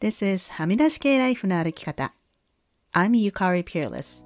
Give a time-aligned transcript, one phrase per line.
[0.00, 2.14] This is はみ出し系ライフの歩き方。
[2.92, 4.24] I'm Yukari Peerless.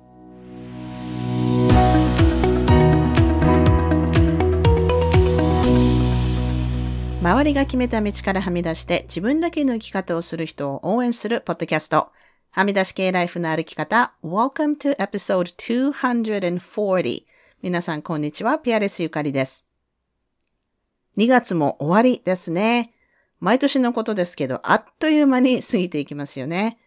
[7.23, 12.11] 周りが決めた道からはみ出して自分だけの生き方をする人を応援するポッドキャスト。
[12.51, 14.13] はみ出し系ライフの歩き方。
[14.23, 17.25] Welcome to episode 240.
[17.63, 18.59] 皆さんこんにちは。
[18.59, 19.67] ピアレスゆかりです。
[21.17, 22.93] 2月も終わりですね。
[23.43, 26.79] 毎年のことですけど、あっという間に過ぎていきますよね。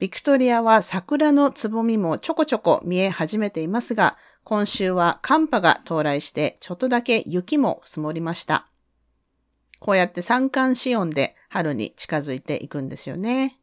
[0.00, 8.66] ビクトリアは桜のつぼみもちょこちょこ見え始めていますが、今週は寒波が到来してちょっとだけ雪も積もりました。
[9.78, 13.60] こうやって三寒四温で春に近づいていくんですよね。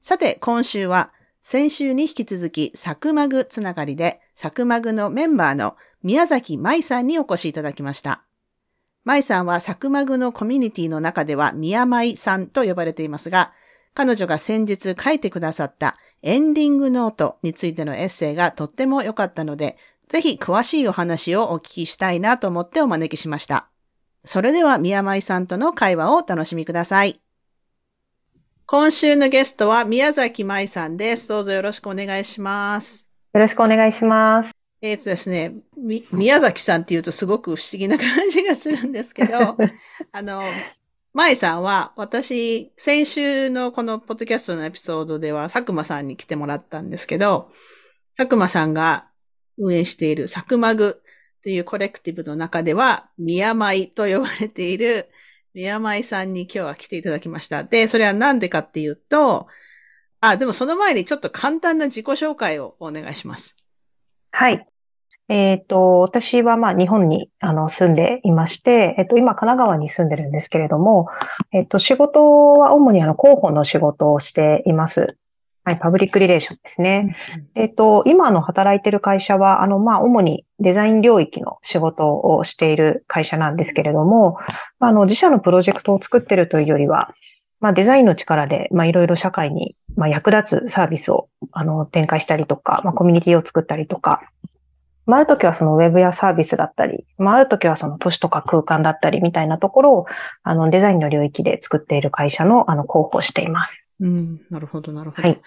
[0.00, 1.12] さて、今週は
[1.44, 8.24] 先週に引き続きサクマグつながりでサクマグのメンバーの宮崎舞さんにお越しいただきました。
[9.04, 13.52] 舞さんはサクマグのコミュニティの中では宮舞さんと呼ばれていますが、
[13.94, 19.76] 彼女が先日書いてくださったエンディングノートについてのエッセイがとっても良かったので、
[20.08, 23.68] ぜひ詳しいお話をお聞きしたいなと思ってお招きしました。
[24.24, 27.16] それでは宮舞さんとの会話をお楽しみください。
[28.66, 31.28] 今週のゲストは宮崎舞さんです。
[31.28, 33.08] どうぞよろしくお願いします。
[33.34, 34.61] よろしくお願いします。
[34.82, 35.54] えっ、ー、とですね、
[36.10, 39.56] 宮崎さんって言うとすごく不思議な感じがするんですけど、
[40.10, 40.42] あの、
[41.14, 47.52] 舞さんは、私、先週のこのポッドキャストのエピソードでは、佐久間さんに来てもらったんですけど、
[48.16, 49.08] 佐久間さんが
[49.56, 51.00] 運営している佐久間具
[51.44, 55.10] というコレクティブの中では、宮舞と呼ばれている
[55.54, 57.62] 宮舞さんに今日は来ていただきました。
[57.62, 59.46] で、それはなんでかっていうと、
[60.20, 63.54] あ、でもその前にちょっと簡単な自己紹介をお願いします。
[64.32, 64.66] はい。
[65.32, 71.06] えっ、ー、と、私はまあ日本にあの住んでいまして、えっ、ー、と、今神奈川に住んでるんですけれども、
[71.52, 75.16] えっ、ー、と、仕事は主にあの広報の仕事をしています。
[75.64, 77.16] はい、パブリックリレーションですね。
[77.54, 84.36] えっ、と、今の働いてる会社は、あの、まあ、主にデザイン領域の仕事をしている会社なんですけれども、
[84.80, 87.14] あの、自社のプロジェクトを作ってるというよりは、
[87.60, 94.20] まあ、デザインの力で、まあ、いろいろ社会に、まあ、役立つサービスを、あの、展開したりとか、まあ、コミュニティを作ったりとか、
[95.06, 100.06] まあ、ある時はそのウェブやサービスだったり、まあ、ある時はその都市とか空間だったりみたいなところを、
[100.42, 103.84] あの、デザインの領域で作っている会社の、あの、広報しています。
[104.00, 105.22] うん、なるほど、なるほど。
[105.22, 105.40] はい。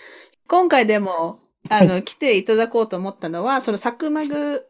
[0.47, 1.39] 今回でも、
[1.69, 4.65] あの、はい、来ていただこうと思ったのは、そのサクマグ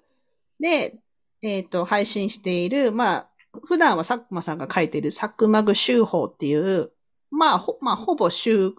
[0.60, 0.96] で、
[1.42, 3.28] えっ、ー、と、配信している、まあ、
[3.68, 6.92] 普段は佐久間さんが書いているサクマグ週報っていう、
[7.32, 8.74] まあ、ほ、まあ、ほぼ週、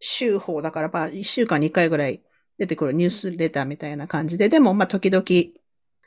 [0.00, 2.22] 週報だから、まあ、一週間に一回ぐらい
[2.58, 5.24] 出てくるニュースレターみたいな感じで、でも、まあ、時々、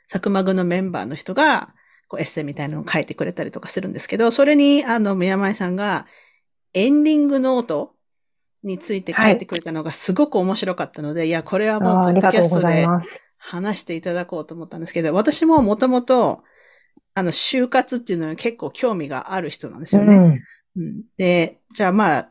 [0.06, 1.74] サクマグのメンバーの人が、
[2.08, 6.06] こう、エッセイみたいなのを書いてくれたりとかするんですけど、それに、あの、宮前さんが、
[6.72, 7.94] エンディングノート
[8.62, 12.86] について書いてくれたのがすごく面白かったので、はい、いや、これはもう、ポッドキャストで
[13.36, 16.42] 話していただこうと思ったんですけど、私ももともと、
[17.14, 20.42] あの、就活っていうのは結構興味がある人なんですよね。
[20.76, 22.28] うん、うん、で、じゃあまあ、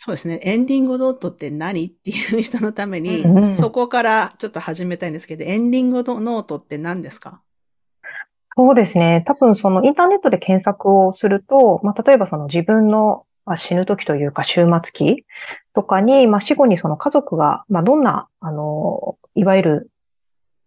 [0.00, 0.40] そうですね。
[0.42, 7.42] エンディングノートって何っていう人のために、うん、そこからちょっと始めたいんですけど、エンディングノートって何ですか？
[8.56, 9.24] そうですね。
[9.26, 13.24] 多分そのインターネットで検索をすると、まあ、例えばその自分の
[13.56, 15.24] 死ぬ時というか終末期
[15.74, 19.90] とかに、まあ、死後にその家族が、まあ、どんな、あの、いわゆる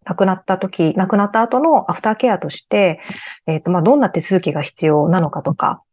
[0.05, 2.99] 亡くなった時、亡くなった後のアフターケアとして、
[3.45, 5.83] えっ、ー、と、まあ、どんな手続きが必要なのかとか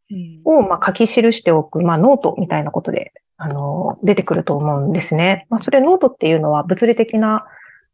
[0.44, 5.46] を、まあ、書き記しておく、まあ、ノートみたいなことであの、出てくると思うんですね。
[5.48, 7.46] まあ、それノートっていうのは物理的な、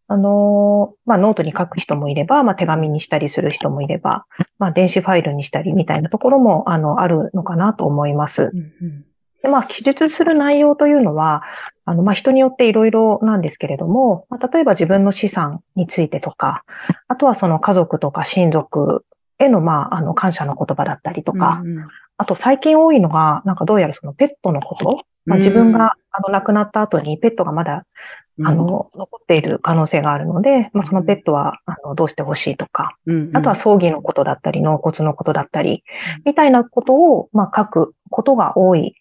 [0.08, 4.26] あの、まあ、ノートに書く人もいれば、まあ、手紙にしたりする人もいれば、
[4.58, 8.50] まあ、電子ファイルにしたりみたいなところも、あの、あるのかなと思います。
[8.52, 9.04] うんうん
[9.44, 11.42] で、まあ、記述する内容というのは、
[11.84, 16.64] あの、まあ、人によっていろいろなんですけれども、まあ、例えば自分の資産についてとか、
[17.08, 19.04] あとはその家族とか親族
[19.38, 27.86] への、まあ、あの、感謝の言葉だったりとか、うんうん、あと最近多いのが、なんかどうやらそのペットのことまあ、自分があの亡くなった後にペットがまだ
[28.42, 32.96] あの、残っている可能性があるので、まあ、そのペットは、あの、どうしてほしいとか、
[33.32, 35.84] あとは葬儀のことだったり、納骨のことだったり、
[36.24, 38.96] みたいなことを、まあ、書くことが多い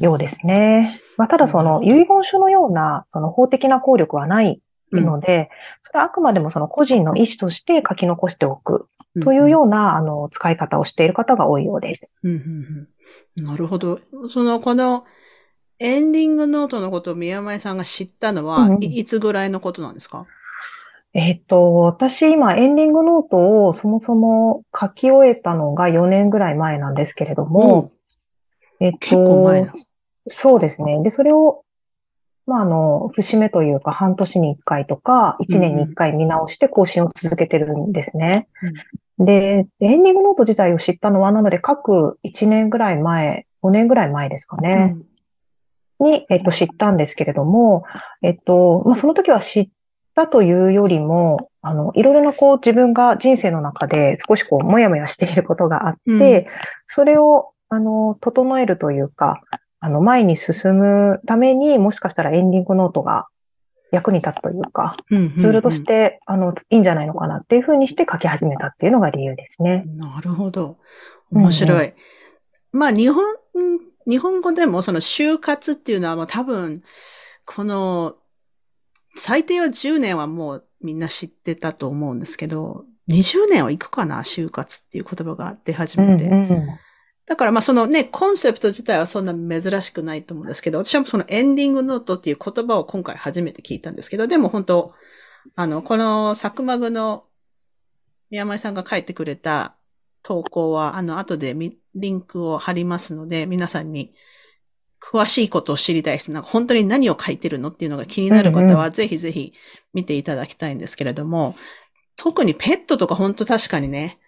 [0.00, 1.00] ようですね。
[1.16, 4.60] まあ、ただ、その、遺言書のような、その法的な効力はない
[4.90, 5.48] ので、
[5.84, 8.88] それはあくまでもその個人の意思として書き残しておく
[9.22, 12.12] というような、あの、使い方をしている方が多いようです。
[13.36, 14.00] なるほど。
[14.28, 15.04] その、この、
[15.82, 20.26] エンディングノートのことを宮前さんが知ったのは、うん、いつぐらいのことなんですか？
[21.14, 27.92] えっと、私今エンディングノートをそもそも書き終えたのが4年ぐらい前なんですけれども、
[28.80, 29.74] うん、えっと、結構前だ。
[30.28, 31.02] そうですね。
[31.02, 31.64] で、それを、
[32.46, 38.48] まあ、あの、節目というか、半年に1回とか、1年に1回見直して更新を続けてるんですね。
[39.18, 44.96] で、エンディングノート自体を知ったのは、なので、各1年ぐらい前、5年ぐらい前ですかね。
[46.02, 47.84] に、えっと、知ったんですけれども、
[48.22, 49.68] えっと、まあ、その時は知っ
[50.14, 56.46] たというよりも、あの、いろいろなこう自分が人生の中で少しこう、もやもやしていることがあって、うん、
[56.88, 59.40] それを、あの、整えるというか、
[59.80, 63.26] あの、前に進むためにもしかしたらエンディングノートが
[63.92, 69.84] 役に立つというか、ツールとして、あの、いいんじゃないのかなっていうふうにして書き始めたっていうのが理由ですね。
[69.96, 70.78] なるほど。
[71.30, 71.78] 面白い。
[71.78, 73.24] うんうん、まあ、日本、
[74.08, 76.82] 日本語でもその就活っていうのはもう多分、
[77.44, 78.16] この、
[79.16, 86.24] 最低は10年はもうみんな知ってたと思うんですけど、20年はいくかな就活っていう言葉が出始めて。
[86.24, 86.66] うんうん
[87.24, 94.92] だからまあそのね、コンセプト自体はそんな珍しくないと思うんですけど、私はそのエンディングノートっていう言葉を今回初めて聞いたんですけど、でも本当、
[95.54, 97.24] あの、このサクマグの
[98.30, 99.76] 宮前さんが書いてくれた
[100.22, 101.54] 投稿は、あの、後で
[101.94, 104.14] リンクを貼りますので、皆さんに
[105.00, 109.52] 詳しいことを知りたい人、なんか本当に何を書いてるのっていうのが気になる方は、ぜひぜひ
[109.92, 111.56] 見ていただきたいんですけれども、
[112.16, 114.18] 特にペットとか本当確かにね、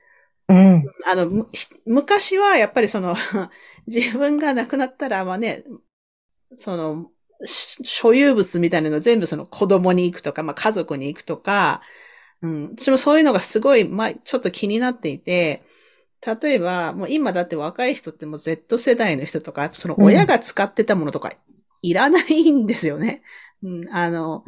[0.48, 1.46] うん、あの、
[1.86, 3.16] 昔はやっぱりその
[3.86, 5.64] 自分が亡くなったら、まあね、
[6.58, 7.10] その、
[7.46, 11.82] 所有物みたいなの全部その子供に行くとか、まあ家族に行くとか、
[12.42, 15.62] うん、私もそういうのがすごい、まあちょっと気になっていて、
[16.20, 21.32] 例えば、もう今だって若い人ってもう Z 世代の人とか、その親が使ってたものとか
[21.82, 23.22] いらないんですよね。
[23.62, 24.44] うん、あの、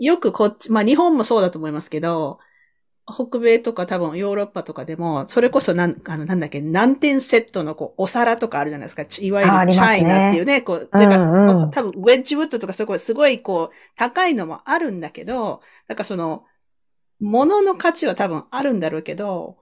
[0.00, 2.38] よくこっち、まあ日本もそうだと思いますけど、
[3.06, 9.04] 北米とか多分ヨーロッパとかでも、それこそなん、あの、なんだっけ、何点セットのこう、お皿とかあるじゃないですか。
[9.20, 16.44] いわゆるチャイナっていうね、ねこう、てか、うんうん、多分ウェッジウッドとかすごい、すごいこう、高いのもあるんだけど、なんかその、
[17.20, 19.58] 物の価値は多分あるんだろうけど、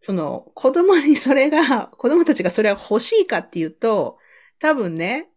[0.00, 4.18] その、子供にそれが、 子供たちがそれが欲しいかっていうと、
[4.58, 5.28] 多分ね、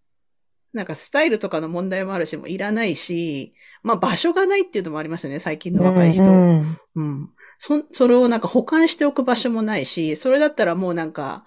[0.71, 6.23] なんかスタイルとかの問題もあるし、もういらないし、まあ場所がないっていうのもありますよね、最近の若い人。
[6.23, 11.45] うん、うん、そ、それをなんか保管しておく場所もないし、それだったらもうなんか、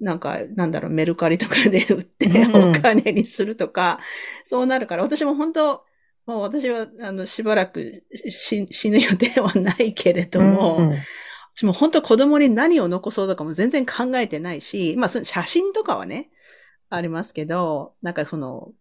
[0.00, 5.84] なんか、なんだろう、メルカリとかで売ってお金にするとか、うん、そうなるから、私も本当、
[6.26, 10.98] もう私は、あの、しばらく死ぬ予定はないけれども、うんうん、
[11.54, 16.30] 私も本当子供に何を残そうとかも全然考えてないし、まあ、その写真とかはね、
[16.90, 18.72] ありますけど、なんかその、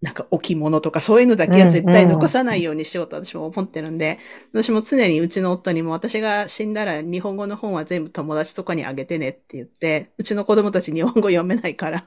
[0.00, 4.18] なんか置物とかそういうのだけは絶対残さないようにしようと私も思ってるんで、
[4.50, 12.04] 私も常にうちの夫にも私が死んだら日本語の本は全部友達とかにあげてねって言って、うちの子供たち日本語読めないから。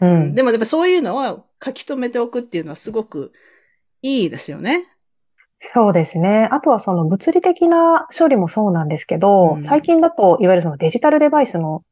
[0.00, 3.32] うんうん、でもでもそういうのは書き留めておくっていうのはすごく
[4.00, 4.86] いいですよね。
[5.60, 6.48] そうですね。
[6.50, 11.82] あとはその物理的な処理もそうなんですけど、うん、最近だといわゆるそのデジタルデバイスの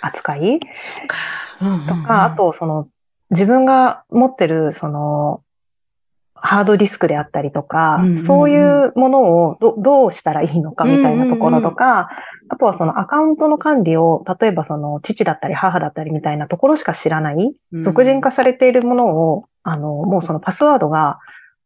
[0.00, 1.16] 扱いそうか。
[1.60, 2.88] うんうんうん、とか、あとその
[3.30, 5.42] 自分が持ってる、その、
[6.34, 12.10] ハードディスクであったりとか、うんうんうん、そういうものをどどうしたらいいのかみたいなところとか、
[12.48, 17.36] あとはそのアカウントの管理を、例えばその父だったり母だったりみたいなところしか知らない、
[17.84, 21.18] 俗人化されているものを、あの、もうそのパスワードが、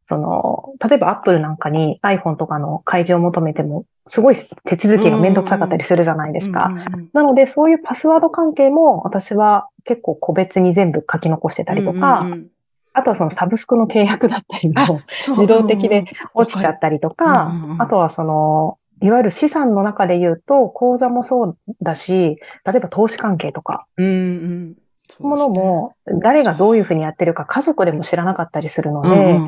[0.08, 6.70] その、例えばアップルなんかに iPhone とかの開示を求めても、すごい手続きがめんどくさかったりするじゃないですか。
[7.12, 12.46] なので、そういうパスワード関係も私は結構個別に全部書き残してたりとか、うんうん、
[12.92, 24.76] あとはそのサブスクの契約だったりも自動的で落ちちゃったりとか、あとはその、いわゆる資産の中で言うと、口座もそうだし、例えば投資関係とか、うんうん。
[25.20, 29.38] ものも、誰がどういうふうにやってるか家族でも知らなかったりするので、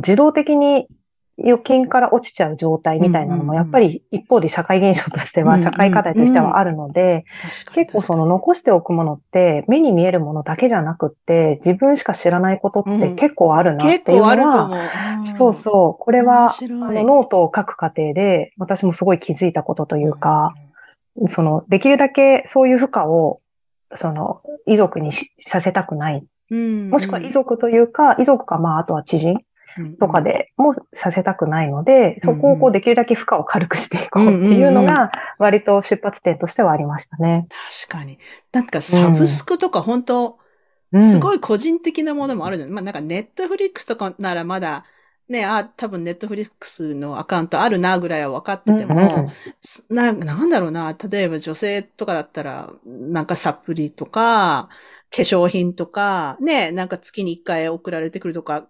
[0.00, 0.86] 自動的に
[1.40, 7.24] 預金から落ちちゃう状態みたいなのも、やっぱり一方で社会現象としては、社会課題としてはあるので、
[7.74, 15.38] 結構その残しておくものって目に見えるものだけじゃなくって、自分しか知らないことって結構あるなっていうのは、結構あると思う。
[15.38, 16.02] そうそう。
[16.02, 20.54] これは、あのノートを書く過程で、私もすごい気づいたことというか、
[21.30, 23.40] その、できるだけそういう負荷を、
[24.00, 25.12] その、遺族に
[25.46, 26.24] させたくない。
[26.50, 29.38] もしくは遺族というか、遺族か、まあ、あとは知人
[30.00, 37.48] とかでもさせたくないので、そこをこうできるだけ負荷を軽くしていこうっていうのが、割と出発点としてはありましたね。
[37.86, 38.18] 確かに。
[38.52, 40.38] なんかサブスクとか本当、
[40.98, 44.84] すごい個人的なものもあるじゃない、まあなんかネットフリックスとかならまだ、
[45.28, 49.26] ね、あ、多分ネットフリックスのアカウントあるなぐらいは分かってても、うん
[49.90, 54.70] うん、な、なんだろうな、例えば女性とかだったら、なんかサプリとか、
[55.12, 58.68] 粧品とか、ね、なんか月に一回送られてくるとか、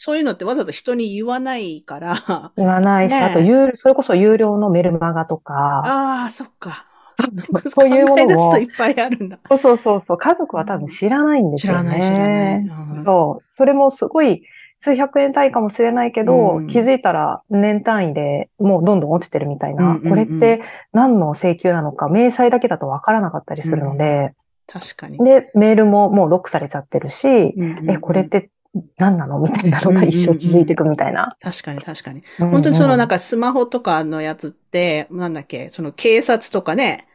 [0.00, 2.52] そういうのってわざわざ人に言わないから。
[2.56, 6.86] 言わないし、ねあと、有それこそ有料のメルマガとか、ああ、そっか。
[7.66, 9.40] そういうものもいっぱいあるんだ。
[9.48, 11.90] そうそうそうそう、家族は多分知らないんですよね。
[11.90, 12.56] 知らない、知らない。
[12.58, 13.44] うんそう。
[13.56, 14.44] それもすごい、
[14.82, 20.62] 数百円単位かもしれないけど、うん気づいたら年単位でもうどんどん落ちてるみたいな、うんうんうんこれって
[20.92, 24.32] 何の請求なのか、明細だけだとわからなかったりするので、
[24.68, 25.18] 確かに。
[25.18, 28.50] で、メールももうロックされちゃってるし、うんうんうんえ、これって
[28.96, 29.38] 何なの？
[29.40, 31.36] みたいなのが一生続いていくみたいな。
[31.40, 32.22] 確かに確かに。
[32.38, 37.06] 本本当にそのなんかスマホとかのやつって、なんだっけ、その警察とかね、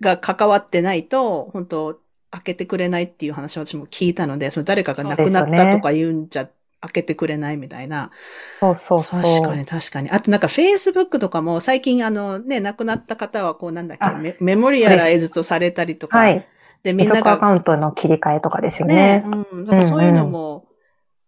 [0.00, 1.98] が関わってないと、本当
[2.30, 6.48] 開けてくれないっていう話を私も聞いたので、その誰かが亡くなったとか言うんじゃ、
[6.80, 8.10] 開けてくれないみたいな。
[8.58, 9.22] そうそうそう。
[9.22, 10.10] 確かに確かに。
[10.10, 16.46] あとなんか Facebook とかも最近あのね、亡くなった方はこうなんだっけ、あメメモリアライズとされたりとか、はい。
[16.82, 20.64] でみんながアカウントの切り替えとかですよねね。、うんかそういうのも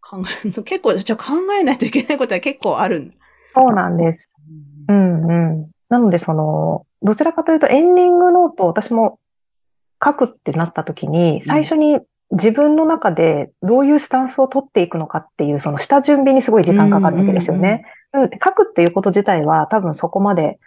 [0.04, 3.12] 考えるの、 結構、じゃあ考えないといけないことは結構ある。
[3.54, 4.28] そうなんです。
[4.88, 5.32] うんう
[5.64, 5.70] ん。
[5.88, 9.18] なので、その、どちらかというとエンディングノートを私も
[10.02, 17.84] 書くってなった時に、最初に自分の中でどういうスタンスを取っていくのかっていう、その下準備にすごい時間かかるわけですよね。
[18.12, 20.58] なので書くっていうこと自体は多分そこまで、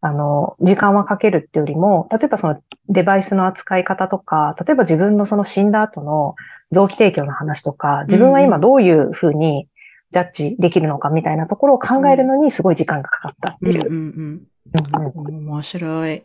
[0.00, 6.36] あの、時間はかけるってよりも、例えばそのデバイスの扱い方とか、例えば自分のその死んだ後の
[6.72, 9.68] 臓器提供の話とか、自分は今どういうふうに
[10.12, 13.86] ジャッジできるのかみたいなところを考えるのにすごい時間がかかったっていう。
[13.86, 15.48] うんうんうんうん。
[15.48, 16.16] 面白い。
[16.16, 16.22] い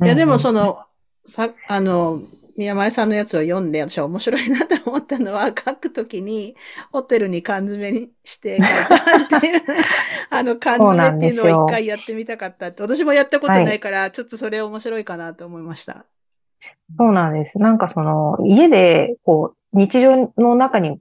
[0.00, 0.84] うんや、でもその、
[1.24, 2.22] さ、あの、
[2.56, 6.56] 宮前さんのやつを読んで、私は面白いなと思ったのは、書くときに、
[6.92, 9.62] ホテルに缶詰にして書いたっていう、
[10.30, 16.04] あの、缶詰っていうのを一回やってみたかったって、私もやったことないから、ちょっとそれ面白いかなと思いました。
[16.98, 17.58] そうなんです。
[17.58, 21.00] なんかその、家で、こう、日常の中に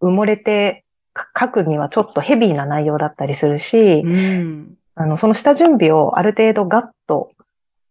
[0.00, 4.74] 埋もれてか書くにはちょっとヘビーな内容だったりするし、うん。
[4.94, 7.30] あの、その下準備をある程度ガッと、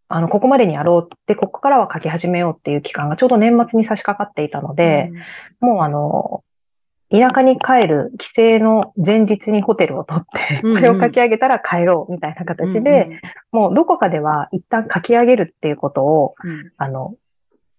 [0.08, 5.12] あの、ここまでにやろうって、ここからは書き始めようっていう期間がちょうど年末に差し掛かっていたので、
[5.62, 6.43] もうあの、
[7.12, 10.75] 田舎に帰る帰省の前日にホテルを取って、うんうん。
[10.80, 13.20] これを書き上げたら帰ろうみたいな形で、
[13.51, 17.15] もうどこかでは一旦書き上げるっていうことを、うん、うんあの、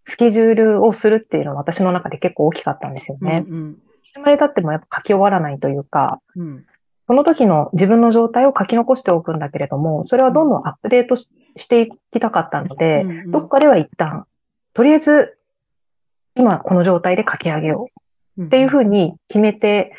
[0.06, 3.44] スケジュールをするっていうのは私の中で結構大きかったんですよね。
[3.48, 6.66] うんいつまで経ってもやっぱ書き終わらないというか、うん。
[7.06, 13.30] その時の自分の状態を書き残しておくんだけれども、それはどんどんアップデートししていきたかったので、うんうん。
[13.30, 14.26] どっかでは一旦、
[14.74, 15.38] とりあえず、
[16.34, 18.01] 今この状態で書き上げよう
[18.40, 19.92] っていうふうに決めて、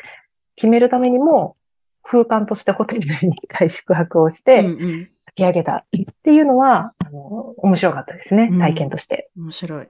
[0.56, 1.56] 決めるためにも、
[2.02, 5.08] 空間としてホテルに一回宿泊をしうんてうん。
[5.28, 5.84] 書き上げた。
[5.96, 9.30] っていうのは、あの、面白かったですねうん、体験として。
[9.36, 9.88] 面白い。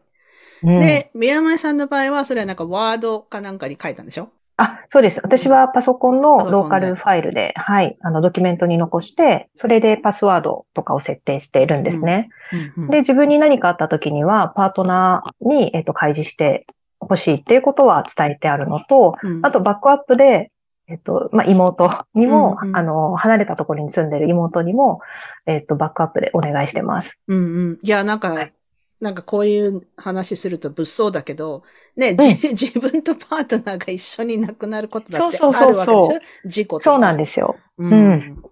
[0.62, 0.80] うん。
[0.80, 4.30] で、宮前さんの場合は、それはなんかワードかなんかに書いたんでしょ？
[4.56, 5.20] あ、そうです。
[5.20, 12.28] 私はパソコンのローカルファイルで、はい、あの、ドキュメントに残して、それでパスワードとかを設定しているんですね。
[12.76, 12.90] うんうん。
[12.90, 16.66] で、自分に何かあった時には、パートナーに、えっと、開示して
[17.04, 20.50] ほしいっていうことは伝えてあるのと、うんあと、バックアップで、
[20.86, 25.00] えっと、まあ、妹にも、うんうんあの、離れたところに住んでる妹にも、
[25.46, 27.10] えっと、バックアップでお願いしてます。
[27.28, 27.40] うんう
[27.72, 27.78] ん。
[27.82, 28.52] いや、なんか、はい
[29.00, 31.62] なんかこういう話すると物騒だけど、
[31.94, 36.48] ね、じ 自分とパートナーが一緒に亡くなることだってそうそうそうあるわけでしょ？
[36.48, 36.90] 事故とか。
[36.92, 37.56] そうなんですよ。
[37.76, 38.42] ううんん。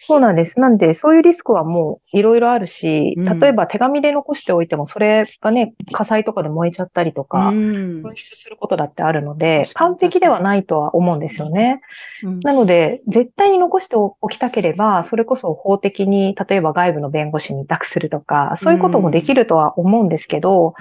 [0.00, 0.60] そうなんです。
[0.60, 11.80] なんで、そういうリスクはもういろいろあるし、うん例えば手紙で残しておいても、それがね、火災とかで燃えちゃったりとか、うん紛失することだってあるので、完璧ではないとは思うんですよね。
[12.22, 20.74] うんなので、絶対に残しておきたければ、それこそ法的に、例えば外部の弁護士に委託するとか、そういうこともできるとは思うんですけど、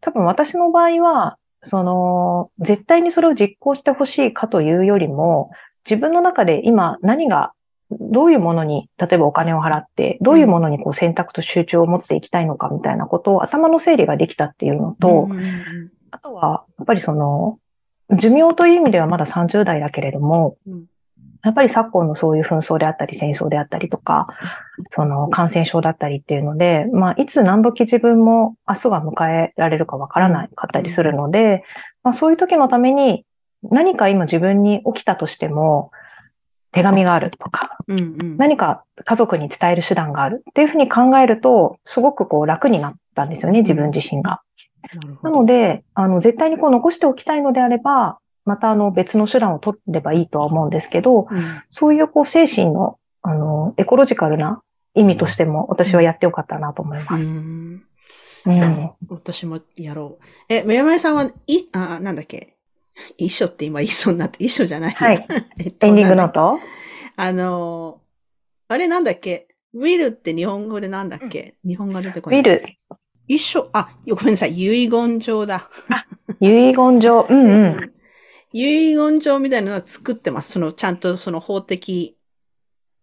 [0.00, 5.50] 多分私の場合は、その、絶対にそれを実行してほしいかというよりも、
[5.88, 7.52] 自分の中で今何が、
[7.90, 15.28] どういうものに、例えばお金を払って、どういうものにこう選択と集中を持っていきたいのかみたいなことを頭の整理ができたっていうのと、
[16.10, 17.58] あとは、やっぱりその、
[18.18, 20.84] 寿命という意味ではまだ30代だけれども、うん。
[21.44, 24.26] やっぱり昨今のそういう紛争であったり戦争であったりとか、
[24.94, 31.62] その感染症だったりっていうので、まあ、いつ何時自分も明日が迎えられるかわからないかったりするので、
[32.02, 33.24] まあ、そういう時のために
[33.62, 35.90] 何か今自分に起きたとしても、
[36.78, 44.42] 手紙があるとか、うんうん何か家族に伝える手段があるっていうふうに考えると、すごくこう楽になったんですよね、自分自身が。
[45.22, 54.62] なので、あの、絶対にこう残しておきたいのであれば、またあの別の手段を取ればいいとは思うんですけど、うんそういうこう精神の、あの、エコロジカルな
[54.94, 57.22] 意味としても私はやってよかったなと思います。
[57.22, 57.82] うん
[58.46, 58.90] うん。
[59.10, 60.24] 私もやろう。
[60.48, 62.57] え、めやまやさんは、い、あ、なんだっけ？
[63.16, 64.94] 一緒って今言いそうになって、一緒じゃない。
[64.94, 65.26] はい。
[65.58, 66.58] えっとエンディングノート
[67.16, 69.48] あのー、あれなんだっけ？
[69.74, 72.40] ウィルって日本語でなんだっけ、日本語出てこない。
[72.40, 72.62] ウィル、
[73.28, 75.70] 遺緒、あ、ごめんなさい、遺言状だ。
[76.40, 77.26] 言状。
[77.30, 77.92] うんうん。
[78.52, 80.52] 遺言状みたいなのは作ってます。
[80.52, 82.16] その、ちゃんとその法的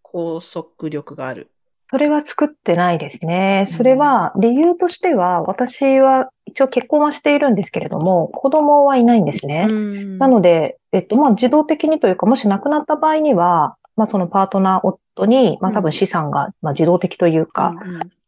[0.02, 1.52] 拘束力がある。
[1.90, 3.68] それは作ってないですね。
[3.70, 3.76] うん。
[3.76, 9.66] それは、理由としては、私は一応結婚はしているんですけれども、子供はいないんですね。
[9.66, 10.18] ん。
[10.18, 17.74] なので、えっと、まあ、自動的にというか、もし亡くなった場合には、まあ、そのパートナー夫に、まあ、多分資産が、まあ、自動的というか、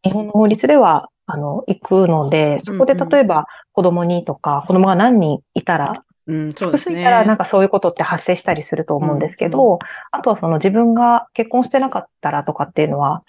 [0.05, 3.09] 日本の法律では、あの、行くので、そこでうんうん。
[3.09, 7.00] 例えば子供にとか、子供が何人いたら、うん、そうですね。
[7.00, 9.78] いたらなんかそういうことって発生したりすると思うんですけど、
[10.12, 13.25] あとはその自分が結婚してなかったらとかっていうのは、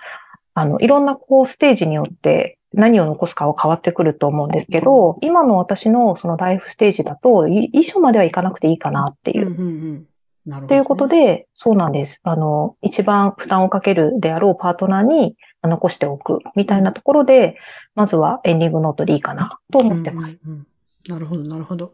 [0.54, 9.48] あの、いろんなこうステージによって何を残すかは変わってくると思うんですけど、今の私のそのライフステージだと、い遺書まではいかなくていいかなっていう。
[9.48, 10.06] うんうんうん。
[10.46, 12.20] なるほど、ということ、で、そうなんです。
[12.24, 17.56] あの、一番負担をかけるであろうパートナーに残しておくみたいなところで、
[17.96, 20.38] まずはエンディングノートでいいかなと思ってます。
[20.46, 20.68] うんうんうん
[21.08, 21.94] なるほど、なるほど。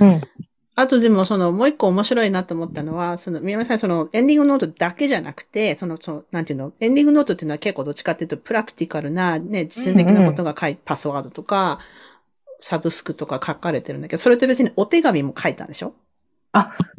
[0.00, 0.20] うん。
[0.74, 11.78] あとでも、その、もう一個面白いなと思ったのは、その、宮本さん、その、エンディングノートだけじゃなくて、その、その、なんていうの、エンディングノートっていうのは結構どっちかっていうと、プラクティカルな、ね、実践的なことが書い、パスワードとか、
[12.60, 15.94] サブスクとか書かれてるんだけど、それと別にお手紙も書いたんでしょ？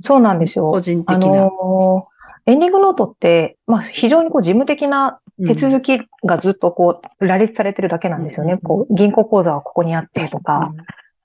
[0.03, 0.69] そうなんですよ。
[0.71, 1.41] 個人あ的な。
[1.41, 2.13] のー
[2.45, 8.53] エンディングノートって、まあ、非常にこう事務的な手続きがずっとこう、羅列されてるだけなんですよね。
[8.53, 10.83] うんこう、銀行口座はここにあってとか、あ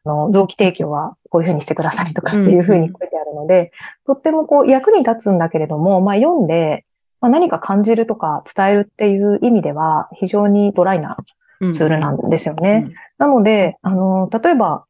[0.09, 3.71] の、臓器提供はこういうふうにしてくださいとかっていうふうに書いてあるので、
[4.07, 6.85] とってもこう役に立つんだけれども、まあ読んで、
[7.21, 11.17] まあ、何か感じるとか伝えるっていう意味では非常にドライな
[11.61, 12.79] うんツールなんですようね。
[12.79, 12.95] ん。
[13.19, 14.85] なので、あの、例えば、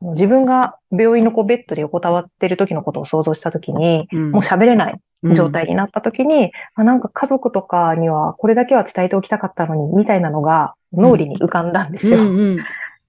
[0.00, 4.30] 自分が病院のこうベッドで横たわってる時のことを想像した時に、うん。
[4.32, 5.00] もう喋れない
[5.34, 12.18] 状態になった時に、あなんか家族とかにはこれだけは伝えておきたかったのに、みたいなのが脳裏に浮かんだんですよ。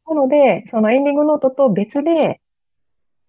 [0.07, 2.41] なので、そのエンディングノートと別で、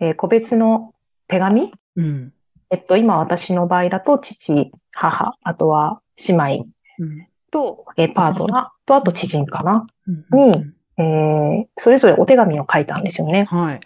[0.01, 0.93] えー個別の
[1.29, 1.73] 手紙？
[1.97, 2.33] うん
[2.71, 6.67] えっと、今私の場合だと父、母、あとは姉妹
[6.99, 9.87] うんと、えーパートナーと、あと知人かな？
[10.07, 13.45] うんにえーそれぞれお手紙を書いたんですよね。
[13.45, 13.81] はい。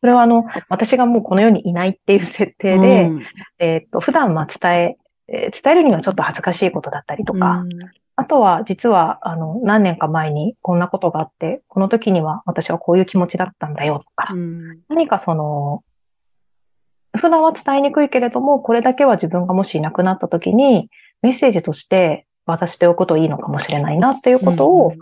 [0.00, 3.22] それはあの、私がもうこの世にいないっていう設定で、うん
[3.58, 4.96] えーっと、普段まあ伝え、
[5.28, 7.64] えー伝えるにはちょっと恥ずかしいことだったりとか、
[8.20, 14.80] あとは実はあの、何年か前にこんなことがあって、この時には私はこういう気持ちだったんだよとか、うん。
[14.90, 15.82] 何かその、
[17.16, 20.90] 普段は伝えにくいけれども、これだけは自分がもしいなくなった時に、
[21.22, 24.92] メッセージとして渡しておくといいのかもしれないなっていうことを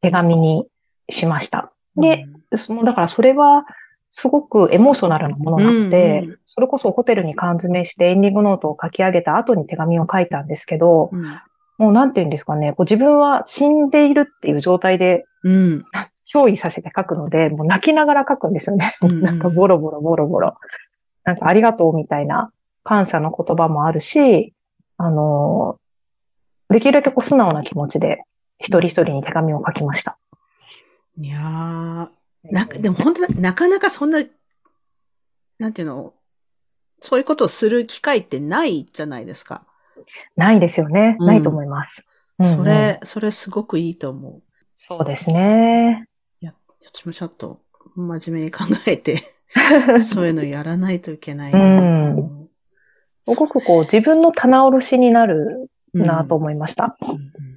[0.00, 0.64] 手紙に
[1.10, 1.70] しました。
[1.96, 2.24] で、
[2.56, 3.66] そのだからそれは
[4.12, 6.38] すごくエモーショナルなものなので、うんうん。
[6.46, 11.38] それこそホテルに缶詰してエンディングノートを書き上げた後に手紙を書いたんですけど、うん
[11.78, 15.84] もうなんて言うんですかね、こう自分は死んでいるっていう状態でうん
[16.32, 18.96] 憑依させて書くので、もう泣きながら書くんですよね。
[19.02, 20.56] なんかボロボロボロボロ。
[21.24, 24.54] なんかありがとうみたいな感謝の言葉もあるし、
[24.96, 25.84] あのー
[26.70, 28.24] できるだけこう素直な気持ちで
[28.58, 30.18] 一人一人に手紙を書きました。
[31.18, 32.08] いやー、
[32.52, 34.22] なんか、でも本当だ、なかなかそんな、
[35.58, 36.14] なんていうの、
[36.98, 39.64] そういうことをする機会ってないじゃないですか。
[40.36, 41.16] ないですよね。
[41.18, 41.98] うんないと思います。
[41.98, 44.42] うんうんそれ、それすごくいいと思う。
[44.76, 46.08] そうですね。
[46.92, 47.60] 私もちょっと
[47.96, 49.22] 真面目に考えて、
[50.02, 52.50] そういうのやらないといけないうんなと思う。
[53.26, 56.96] すごくこう自分の棚卸しになるうんなと思いました。
[57.00, 57.54] うんうんうん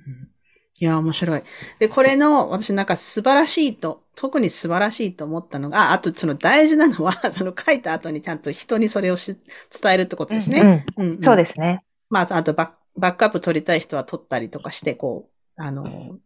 [0.79, 1.41] いや、面白い。
[1.79, 9.35] で、これの、私なんか素晴らしいと、特に素晴らしいと思ったのが、ああとその大事なのは、 その書いた後にちゃんと人にそれをし
[9.81, 10.85] 伝えるってことですね。
[10.95, 11.83] うんうんうんそうですね。
[12.09, 16.17] まあ、あとバックアップ取りたい人は取ったりとかして、こう、あの、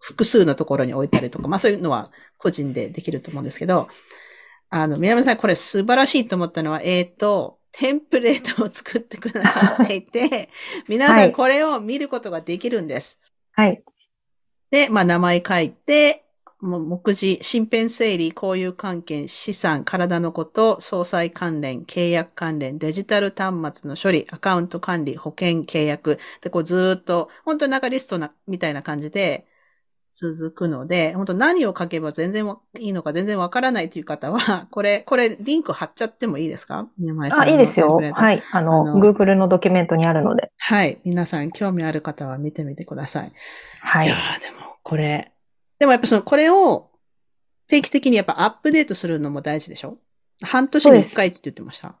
[0.00, 3.88] 複数のところに置いたりとか、まあそういうのは個人でできると思うんですけど、
[4.70, 10.50] あの、宮山さん、これ素晴らしいと思ったのは、えっ、と、テンプレートを作ってくださっていて、
[10.88, 13.20] 皆さはいんこれを見ることができるんです。
[13.52, 13.82] はい。
[14.70, 16.24] で、まあ名前書いて、
[16.60, 26.18] もう目次、身辺整理、交友関係、資産、体のこと、総裁関連、契約関連、デジタル端末の処理、アカウント管理、保険、契約。
[26.40, 29.46] で、こうずーっと、本当になんかリストな、みたいな感じで
[30.10, 36.88] 続くので、本当何を書けば全然わいいのか全然わからないという方は、これ、 これ、リンク貼っちゃってもいいですか？
[36.98, 37.88] 宮前さんあ、のいいですよ。
[38.14, 38.42] はい。
[38.52, 40.50] あの、あの Google のドキュメントにあるので。
[40.56, 40.98] はい。
[41.04, 43.32] 皆さん興味ある方は見てみてください。
[43.80, 44.16] はいいや。
[44.16, 45.32] ーでも、これ、
[45.78, 46.90] でもやっぱその、これを
[47.68, 49.98] 定期的にやっぱアップデートするのも大事でしょ？
[50.42, 51.94] 半年に一回って言ってました。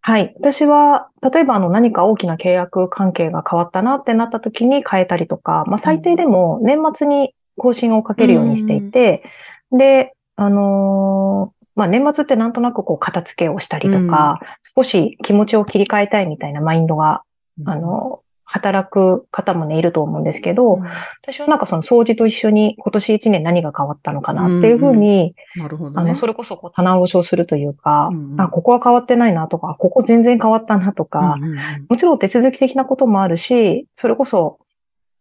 [0.00, 0.34] はい。
[0.38, 9.22] 私は、例えばあの何か大きな契約関係が変わったなってなった時に変えたりとか、まあ最低でも年末に更新をかけるようにしていて、
[9.72, 14.40] で、あのーまあ年末ってなんとなくこう片付けをしたりとか、
[14.76, 17.22] 少し気持ちを切り替えたいみたいなマインドが、
[17.64, 20.82] あの、働く方もね、いると思うんですけど、うん、
[21.22, 25.96] 私はなんかその掃除と一緒に今年一年何が変わったのかなっていうふうに、なるほどね。
[26.10, 28.40] あの、それこそこう棚卸しをするというか、うんうん。
[28.40, 31.86] あ、ここは変わってないなとか、ここ全然変わったなとか、うんうんうん。
[31.90, 34.58] もちろん手続き的なこともあるし、それこそ、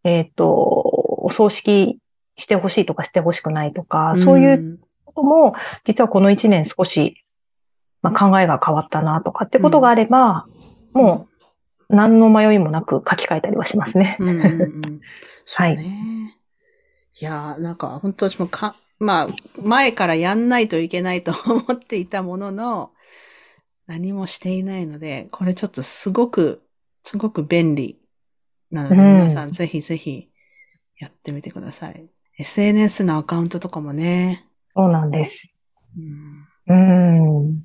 [0.05, 1.99] えっ、と、お葬式
[2.37, 7.25] してほしいとかしてほしくないとか、そういうことも、実はこの一年少し、
[8.01, 10.45] まあ、考えが変わったなとかってことがあれば、
[10.93, 11.36] もう
[11.89, 14.17] 何の迷いもなく書き換えたりはしますね。
[14.19, 15.01] うんうんうん。
[15.45, 16.37] そうね。
[17.19, 19.27] いやー、なんか本当私もか、まあ、
[19.61, 22.91] 前からやんないといけないと思っていたものの、
[23.87, 26.61] 何もしていないので、これちょっとすごく、
[27.03, 27.97] すごく便利
[28.69, 30.29] なので、うん皆さんぜひぜひ
[30.99, 32.09] やってみてください。
[32.37, 34.45] SNS のアカウントとかもね。
[34.75, 35.47] そうなんです。
[35.97, 37.63] うんうん。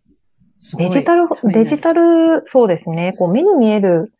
[0.76, 3.14] デジタルデジタル、そうですね。
[3.18, 4.12] こう目に見える、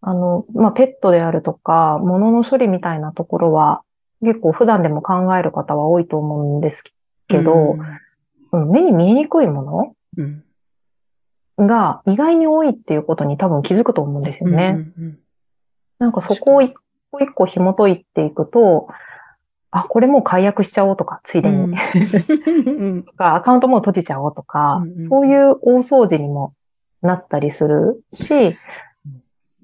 [0.00, 3.82] あの、まあ、ペットであるとか、物の処理みたいなところは、
[4.22, 6.82] 結構普段でも考える方は多いと思うんです
[7.28, 7.78] けど、
[8.52, 8.70] うん。
[8.70, 10.44] 目に見えにくいもうん、
[11.58, 14.86] のが意外に多いっていうことに多分気づくと思うんですよね。
[15.98, 16.74] なんかそこを一
[17.10, 18.88] 個一個紐解いていくと、
[19.70, 21.56] あ、これもう解約しちゃおうとか、ついでに。
[21.56, 26.54] うん アカウントもう閉じちゃおうとか、うんうんそういう大掃除にも
[27.02, 28.56] なったりするし、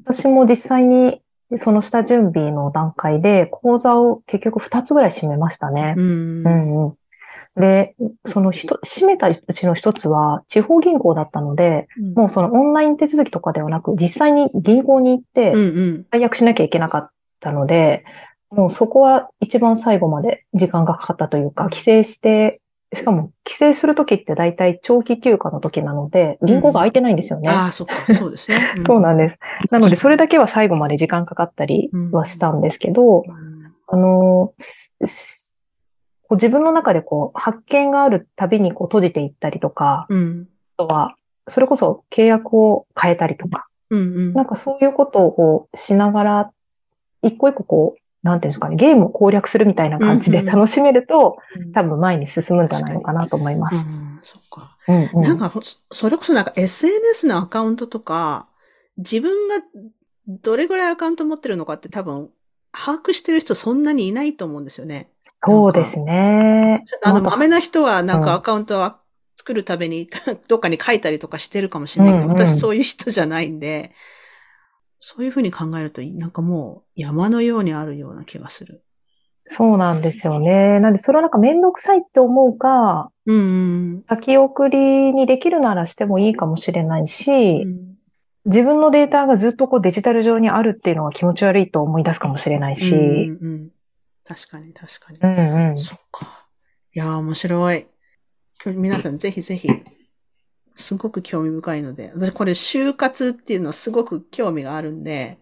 [0.04, 1.22] 私も実際に
[1.56, 5.94] その下準備の段階で講座を結局2つぐらい閉めましたね。
[5.96, 6.94] うんうんうん。
[7.56, 7.94] で、
[8.26, 15.60] そのひと閉めたうちの一つは地方銀行だったので、もうそのオンライン手続きとかではなく、実際に銀行に行ってうんう
[16.00, 18.04] ん解約しなきゃいけなかったので、
[18.50, 22.60] もうそこは一番最後まで時間がかかったというか、帰省して、
[22.94, 27.48] しかも帰省するときって大体長期休暇の時なので、銀行が空いてないんですよね。
[27.48, 28.58] ああ、そっか、そうですね。
[28.86, 29.38] そうなんです。
[29.70, 33.24] なので、それだけは最後まで時間かかったりはしたんですけど、
[33.88, 34.52] あの、
[35.06, 35.44] し
[36.28, 40.48] こう自分の中でこう、発見があるたびにこう閉じていったりとか、うん。
[40.78, 41.16] あとは、
[41.50, 44.32] それこそ契約を変えたりとか、うんうん。
[44.32, 46.50] なんかそういうことをこうしながら、
[47.22, 53.76] 一個一個こう、なんていうんですかね、ゲームを攻略するみたいな感じでうんうん楽しめると、うん多分前に進むんじゃないのかなと思います。
[53.76, 54.76] うん、そっか。
[54.88, 55.60] うんうんなんか、ほ
[55.92, 58.48] それこそなんか SNS のアカウントとか、
[58.96, 59.56] 自分が
[60.26, 62.30] どれぐらいアカウント持ってるのかって多分、
[62.72, 65.10] 把握してる人そんなにいないと思うんですよね。
[65.46, 66.82] そうですね。
[67.02, 69.00] あの、豆な人はなんうんかアカウントは
[69.36, 70.08] 作るために
[70.48, 73.92] どっかに書いたりとかしてるかもしれないけど、うんうん私そういう人じゃないんで、
[75.06, 78.82] そういうふうに考えると、なんかもう山のようにあるような気がする。
[79.54, 80.80] そうなんですよね。
[80.80, 83.40] なんで、それはなんかめんどくさいって思うか、うんう
[83.98, 87.96] ん先送りにできるならしてもいいかもしれないし、うん。
[88.46, 93.70] 自分のデータがずっとこうデジタル上にあるっていうのが気持ち悪いと思い出すかもしれないし、うんうんうん
[94.26, 95.18] 確かに確かに。
[95.20, 95.76] うんうん。
[95.76, 96.46] そっか。
[96.94, 97.86] いやー、面白い。
[98.64, 99.68] 皆さんぜひぜひ、
[100.76, 105.38] すごく興味深いので、私これ就活っていうのはすごく興味があるんで、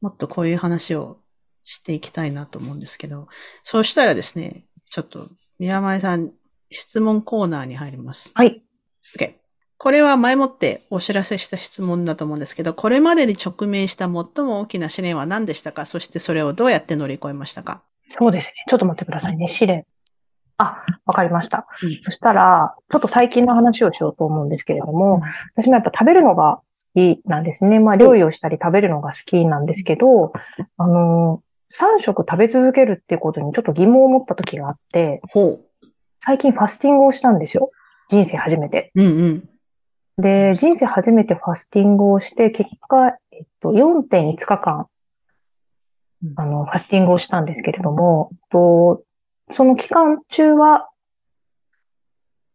[0.00, 1.18] もっとこういう話を
[1.64, 3.28] していきたいなと思うんですけど、
[3.64, 5.28] そうしたらですね、ちょっと
[5.58, 6.32] 宮前さん
[6.70, 8.30] 質問コーナーに入ります。
[8.34, 8.62] はい。
[9.16, 9.34] OK。
[9.80, 15.86] これは前もってお知らせした質問だと思うんですけど、これまでに直面した最も大きな試練は何でしたか？
[15.86, 17.82] そしてそれをどうやって乗り越えましたか？
[18.10, 18.52] そうですね。
[18.68, 19.48] ちょっと待ってくださいね。
[19.48, 19.86] 試練。
[20.58, 21.66] あ、わかりました。
[21.82, 25.20] うんそしたら、ちょっと最近の話をしようと思うんですけれども、うん
[25.56, 26.60] 私もやっぱ食べるのが
[26.94, 27.78] 好きなんですね。
[27.78, 30.32] まあ、料理をしたり食べるのが好きなんですけど、
[30.76, 31.42] あの
[31.72, 35.60] 3食食べ続けるっていうことにちょっと疑問を持った時があって、ほ
[36.24, 37.70] 最近ファスティングをしたんですよ。
[38.10, 38.90] 人生初めて。
[38.94, 39.02] う。
[39.02, 39.48] うんうん。
[40.20, 44.86] で、人生初めてファスティングをして、結果、えっと、4.5日間
[46.24, 49.02] うん、あの、ファスティングをしたんですけれども、と
[49.56, 50.88] その期間中は、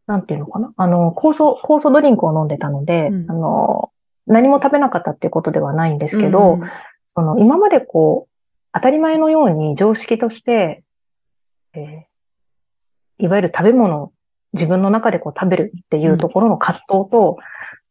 [0.08, 0.74] なんていうのかな？
[0.76, 3.92] あの、酵素、酵素ドリンクを飲んでたので、うんあの、
[4.28, 6.70] 何も食べなかったっていうことではないんですけど、うん
[7.16, 8.34] その、今までこう、
[8.74, 10.84] 当たり前のように常識として、
[11.74, 12.14] えー
[13.20, 14.14] いわゆる食べ物を
[14.54, 17.38] 自分の中でこう食べるっていうところの葛藤と、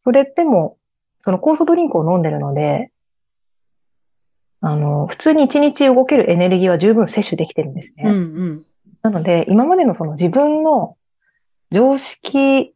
[0.03, 0.77] それでも、
[1.23, 2.91] その酵素ドリンクを飲んでるので、
[4.59, 8.03] あの、普通に一日動けるエネルギーは十分摂取できてるんですね。
[8.05, 8.65] うんうん。
[9.03, 10.97] なので、今までのその自分の
[11.71, 12.73] 常識、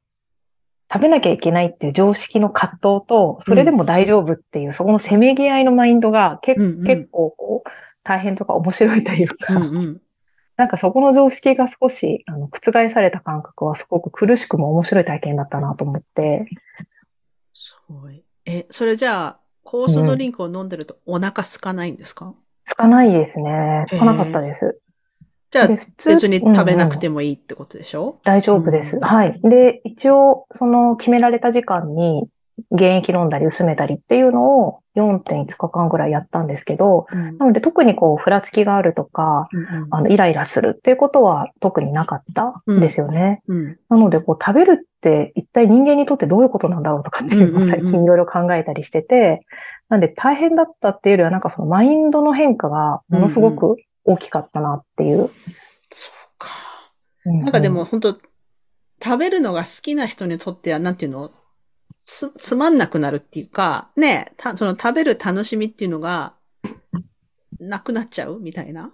[0.91, 7.69] 食べなきゃいけないっていう常識の葛藤と、それでも大丈夫っていう、そこのせめぎ合いのマインドが結,、うんうん結構こう、
[8.03, 10.01] 大変とか面白いというか、うんうん。
[10.57, 16.47] なんかそこの常識が少し、あの、覆された感覚はすごく苦しくも面白い体験だったなと思って、
[17.53, 18.23] すごい。
[18.45, 22.33] え、それじゃあ、酵素ドリンクを飲んでるとお腹空かないんですか、
[22.65, 23.85] つかないですね。
[23.89, 24.79] つかなかったです。
[25.51, 25.69] じゃあ
[26.05, 28.97] 別に食べなくうんうんてもいいってことでしょ、大丈夫です。
[28.97, 29.01] うん。
[29.01, 29.39] はい。
[29.43, 32.27] で、一応、その決められた時間に、
[32.75, 37.37] 原液飲んだり薄めたりっていうのを4.5日間ぐらいやったんですけど、うん。
[37.37, 39.87] なので特にこう、ふらつきがあるとか、うんうん。
[39.91, 42.79] あの、イライラするっていうことは特になかったん。
[42.79, 43.41] ですよね。
[43.47, 43.77] うん。
[43.89, 47.91] なので、こう、食べるって一体人間にとってどういうことなんだろうとかっていうのを最うんうんうん。
[47.91, 49.45] 近いろいろ考えたりしてて、
[49.89, 55.29] なんで大変だったっていうよりは、なんかそのマインドの変化がものすごく大きかったなっていう。
[55.91, 56.49] そうか。
[57.25, 58.19] ななんかでも、本当
[59.03, 61.31] 食べるのが好きな人にとっては、なんていうの？
[62.05, 66.33] つ、つまんなくなるっていうか、ねたその食べる楽しみっていうのが、
[67.59, 68.91] なくなっちゃうみたいな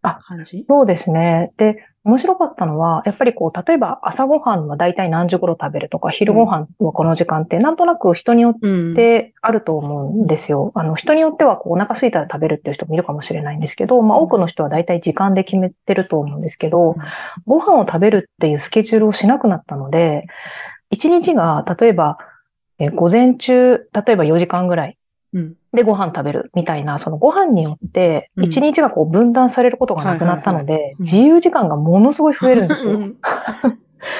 [0.00, 0.64] あ感じ？
[0.66, 1.52] そうですね。
[1.58, 8.94] で、面白かったのは、やっぱりこう、例えば朝ごはんは大体何時頃食べるとか、昼ごはんはこの時間って、なんとなく人によっうん。
[8.94, 10.70] てあると思うんですよ。
[10.76, 16.94] あの、人によってはこうお腹空いたら食べるっていう人もいるかもしれないんですけど、まあ多くの人は大体時間で決めてると思うんですけど、
[17.44, 20.28] ご飯を食べるっていうスケジュールをしなくなったので、
[20.90, 22.18] 一日が、例えば、
[22.78, 24.96] え午前中、例えば4時間ぐらい
[25.34, 25.54] うん。
[25.76, 32.90] でご飯食べるみたいな、そのご飯によって、うん一日がこう分断されることがなくなったのはいで、うん自由時間がものすごい増えるんですよ。
[32.90, 33.16] うん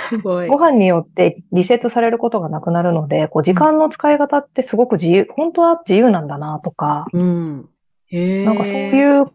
[0.08, 0.48] すごい。
[0.48, 7.68] ご飯によってリセットされることがなくなるので、こう時間の使い方ってすごく自由、本当は自由なんだなとか、うん。
[8.10, 9.26] なんかそういう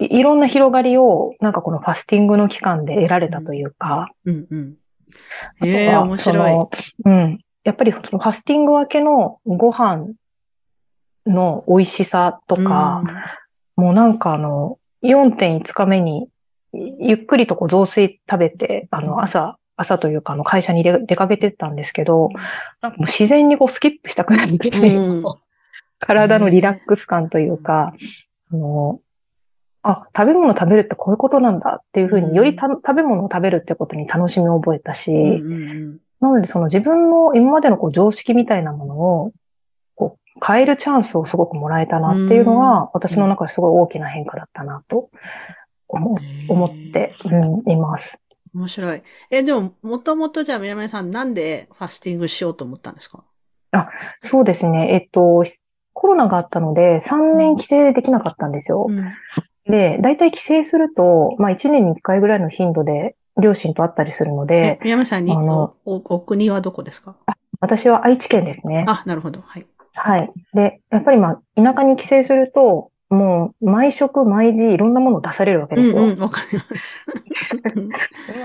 [0.00, 4.74] いいろんな広がりを、なんかこのファスティングの期間で得られたというか、うんうん。
[5.58, 6.36] あとへえ、は面白い。
[6.36, 6.70] その
[7.04, 7.38] うん。
[7.64, 10.06] やっぱりそのファスティング明けのご飯
[11.28, 13.02] の美味しさとか、
[13.76, 16.28] もうなんかあの、4.5日目に、
[16.72, 22.30] ゆっくりとこう雑炊食べて、あの、朝、朝というかあの会社に出出かけてったんですけど、
[22.82, 25.38] なんかもう自然にこうスキップしたくなるぐらいの
[26.00, 27.92] 体のリラックス感というか、
[28.52, 29.00] あの、
[29.82, 32.30] あ、食べ物食べるってこういうことなんだっていうふううん。
[32.30, 35.98] に、よりた食べ物を食べるってことに楽しみを覚えたし、うんうんうん。
[36.20, 39.32] なので、その自分の今までのこう常識みたいなものを、
[39.98, 45.10] こう、変えるチャンスをすごくもらえたなっていうのうんが、私の中ですごい大きな変化だったなと
[45.88, 46.16] 思
[46.48, 48.16] 思って、うん、います。
[48.54, 49.02] 面白い。
[49.30, 53.24] え、でも、もともとじゃあ、宮前さん、なんでファスティングしようと思ったんですか？
[54.30, 54.92] そうですね。
[54.94, 55.44] えっと、
[55.92, 58.86] コロナがあったので、3年帰省できなかったんですよ。
[58.88, 59.12] うん。
[59.70, 67.16] で、大体帰省すると、まあ1年に1回ぐらいの頻度で両親と会ったりするのえで、、宮前さんに、あのお、おお国はどこですか？
[67.60, 68.84] 私は愛知県ですね。
[68.88, 69.42] あ、なるほど。
[69.44, 69.66] はい。
[69.98, 70.30] はい。
[70.54, 75.96] で、やっぱりまあ、田舎に帰省すると、もう、毎食、毎時、いろんなものを出されるわけですよ。
[75.96, 77.02] うんうん、わかります。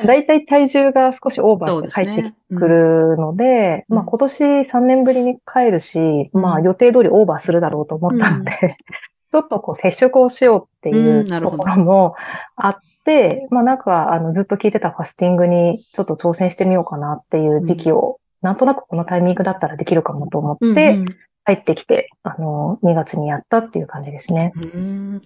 [0.05, 3.95] だいたい体重が少しオーバーして帰ってくるので、うん。
[3.97, 6.41] まあ今年3年ぶりに帰るし、うん。
[6.41, 8.77] まあ予定通りオーバーするだろうと思ったので、
[9.31, 12.15] ちょっとこう接触をしようっていうところも
[12.55, 21.03] あって、まあなんかあのずっと聞いてたファスティングにちょっと挑戦してみようかなっていう時期を、なんとなくこのタイミングだったらできるかもと思って、
[21.45, 24.53] 帰ってきて、あの、2月にやったっていう感じですね。
[24.55, 25.21] うん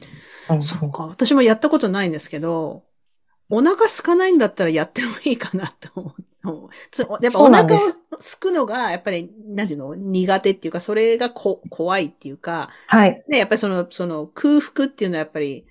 [0.49, 1.07] うんそっか。
[1.07, 2.83] 私もやったことないんですけど、
[3.49, 6.69] お腹空かないんだったらやってもいいかなと思う。
[6.91, 9.95] つやっぱお腹をすすくのが、やっぱり、なんていうの？
[9.95, 13.23] 苦手っていうか、それがこ怖いっていうか、はい。
[13.27, 15.65] ね、やっぱりその、その空腹っていうのはやっぱり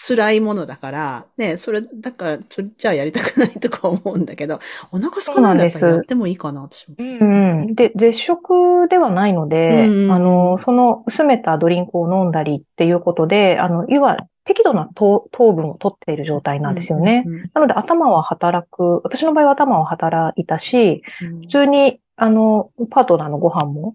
[0.00, 4.60] 辛いものだから、ね、それ、だから、ちょ、じゃあやりたくないとか思うんだけど、
[4.92, 6.94] お腹空かないんだったらやってもいいかな、私も。
[6.98, 7.74] うんうん。
[7.74, 17.24] で、絶食ではないので、うんうんあの、その薄めたドリンクを飲んだりっていうことで、あの、要は適度な糖糖分を取っている状態なんですよね。
[17.26, 23.94] うんうんなので頭は働く、私の場合は頭は働いたし、うん普通に、あの、パートナーのご飯も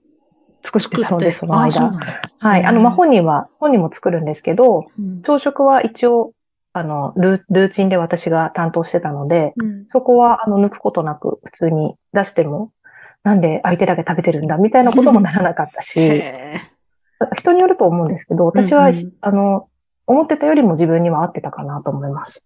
[0.64, 2.00] 作ってたので、そのあ、そう間。
[2.40, 2.64] はい。
[2.66, 6.32] あの、まあ、うん本人は、本人も作るんですけど、うん朝食は一応、
[6.74, 12.72] あの、ルールーチンで私が担当してたので、うんそこは、あの、抜くことなく、普通に出しても、
[13.24, 16.60] なんで相手だけ食べてるんだ、みたいなこともならなかったし、 へ
[17.36, 19.68] 人によると思うんですけど、私は、うんうんあの、
[20.06, 22.44] 思ってたよりも自分には合ってたかなと思います。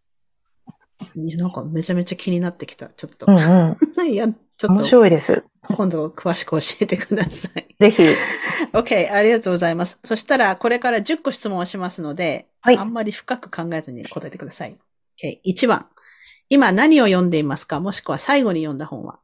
[1.15, 3.32] ーいやなんかめちゃめちゃ気になってきた、ちょっとう。
[3.32, 3.77] んうん。
[4.08, 5.43] いや、ちょっ面と、白いです。
[5.75, 7.66] 今度詳しく教えてください。
[7.80, 8.04] ぜひ。
[8.74, 10.00] OK、ありがとうございます。
[10.04, 14.76] そしたら、これから10個質問をしますので、はいあんまり深く考えずに答えてください。
[15.22, 15.88] OK、1番。
[16.50, 17.80] 今何を読んでいますか？
[17.80, 19.20] もしくは最後に読んだ本は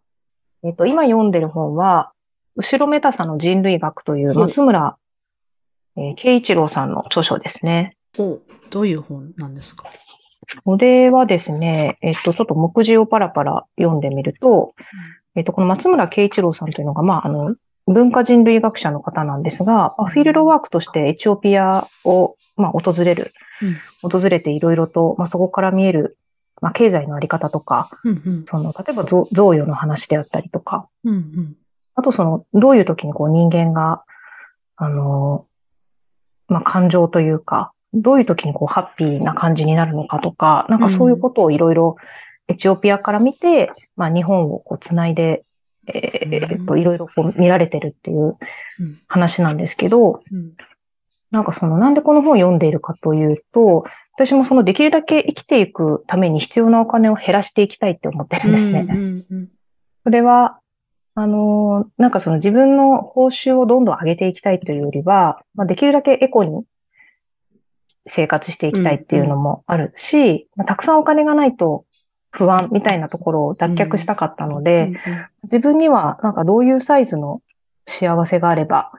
[0.63, 2.12] えっと、今読んでる本は、
[2.56, 4.98] 後ろめたさの人類学という松村、
[5.98, 7.98] えー慶一郎さんの著書ですね。
[8.18, 8.39] お
[8.70, 9.86] どういう本なんですか？
[10.66, 14.74] これはですね、えっと、ちょっと目次をパラパラ読んでみると、
[15.36, 17.56] えっと、この松村慶一郎さんというのが、まあ、あの、
[17.88, 23.34] 文化人類学者の方なんですが、まあフィールドワークとしてエチオピアを、まあ、訪れる、
[24.02, 26.17] 訪れていろいろと、まあ、そこから見える、
[26.62, 28.46] まあ、経済のあり方とか、うんうん。
[28.50, 31.56] その、例えば贈贈与の話であったりとか、うんうん。
[31.96, 34.04] あとその、どういう時にこう人間が、
[34.76, 35.48] あの、
[36.48, 41.96] まあ、感情というか、どういう時にこうハッピーな感じになるのかとか、なんかそういうことをいろいろ
[42.48, 45.43] エチオピアから見て、まあ、日本をこうつないで、
[45.88, 48.38] えーっと、いろいろこう見られてるっていう
[48.80, 49.00] うん。
[49.08, 50.54] 話なんですけど、うん。
[51.32, 58.86] なんかその、なんでこの本を読んでいるかというと、私もそのできるだけ生きていくために必要なお金を減らしていきたいって思ってるんですね。
[58.89, 59.50] うんうんうん。
[60.04, 60.60] それは、
[61.15, 66.63] あのーなんかその自分の報酬をどんどん上げていきたいというよりは、まあ、できるだけエコに
[68.10, 71.86] 生活していきたいっていうのもあるし、まあ、たくさんお金がないと
[72.34, 74.93] 不安みたいなところを脱却したかったので、
[75.43, 77.41] 自分にはなんかどういうサイズの
[77.88, 78.91] 幸せがあれば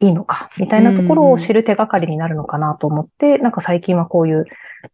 [0.00, 4.46] いいのか、みたいなところを知る手がかりになるのかなと思って、なんか最近はこういう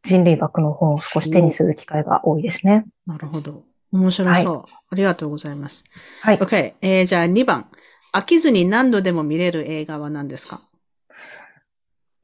[0.03, 2.87] 人類学の本を少し手にする機会が多いですね。
[3.07, 3.63] なるほど。
[3.93, 4.65] 面白そう。
[4.91, 5.85] ありがとうございます。
[6.23, 6.39] はい。
[6.39, 6.75] OK。
[6.81, 7.67] えー、じゃあ2番。
[8.13, 10.61] 飽きずに何度でも見れる映画は何ですか？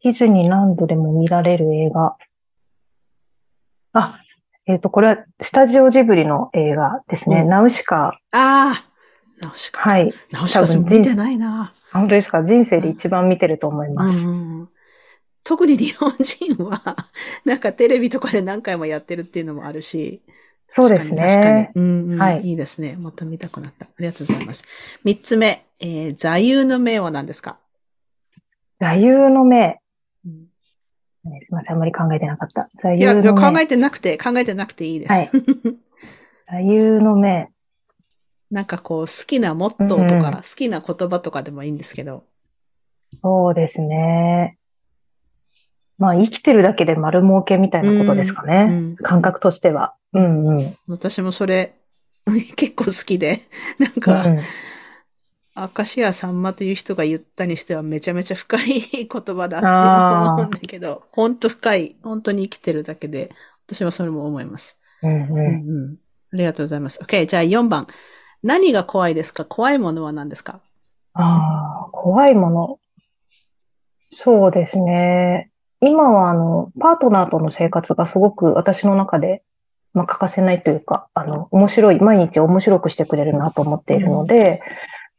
[0.04, 2.16] 飽きずに何度でも見られる映画。
[3.92, 4.20] あ、
[4.66, 7.42] えっ、と、これはスタジオジブリの映画ですね。
[7.42, 8.08] うんナウシカ。
[8.08, 8.84] ああ
[9.40, 9.80] ナウシカ。
[9.80, 10.12] はい。
[10.32, 11.72] ナウシカ見てないな。
[11.92, 12.42] 本当ですか？
[12.44, 14.18] 人生で一番見てると思います。
[14.18, 14.68] うん
[15.44, 16.96] 特に日本人は、
[17.44, 20.22] なんかテレビとかで何回もやってるっていうのもあるし。
[20.72, 22.96] そうですねうんうんはいいいですね。
[22.98, 23.86] また見たくなった。
[23.86, 24.64] ありがとうございます。
[25.04, 27.58] 三つ目、えー座右の銘は何ですか、
[28.80, 29.78] 座右の銘。
[31.26, 32.68] うんすみません、あんまり考えてなかった。
[32.82, 33.34] 座右いや、いや。
[33.34, 35.12] 考えてなくて、考えてなくていいです。
[35.12, 35.30] はい
[36.48, 37.48] 座右の銘。
[38.50, 42.24] なんかこう、好きなモットーとか、うん好きな言葉とかでもいいんですけど。
[43.22, 44.58] そうですね。
[45.98, 48.68] まあ、生きてるだけで丸儲けみたいなことですかね。
[48.70, 49.94] うん感覚としては。
[50.12, 50.76] うんうん。
[50.88, 51.74] 私もそれ、
[52.56, 53.42] 結構好きで、
[53.78, 54.40] なんか、うん
[55.56, 63.30] 明石家さんまという人が言ったにしてはめちゃめちゃ深い言葉だって思うんだけど、本当深い、本当に生きてるだけで、
[63.66, 64.78] 私はそれも思います。
[65.02, 65.42] うんうんうんう
[65.92, 65.96] ん。
[66.34, 67.00] ありがとうございます。
[67.02, 67.86] OK、じゃあ4番。
[68.42, 69.46] 何が怖いですか？
[69.46, 70.60] 怖いものは何ですか？
[71.14, 72.78] ああ、怖いもの。
[74.12, 75.50] そうですね。
[75.80, 79.42] 今は、あの、パートナーとの生活がすごく私の中で、
[79.94, 84.60] まあ、欠かせないというか、あの、面白い、毎日面白くしてくれるなと思っているので、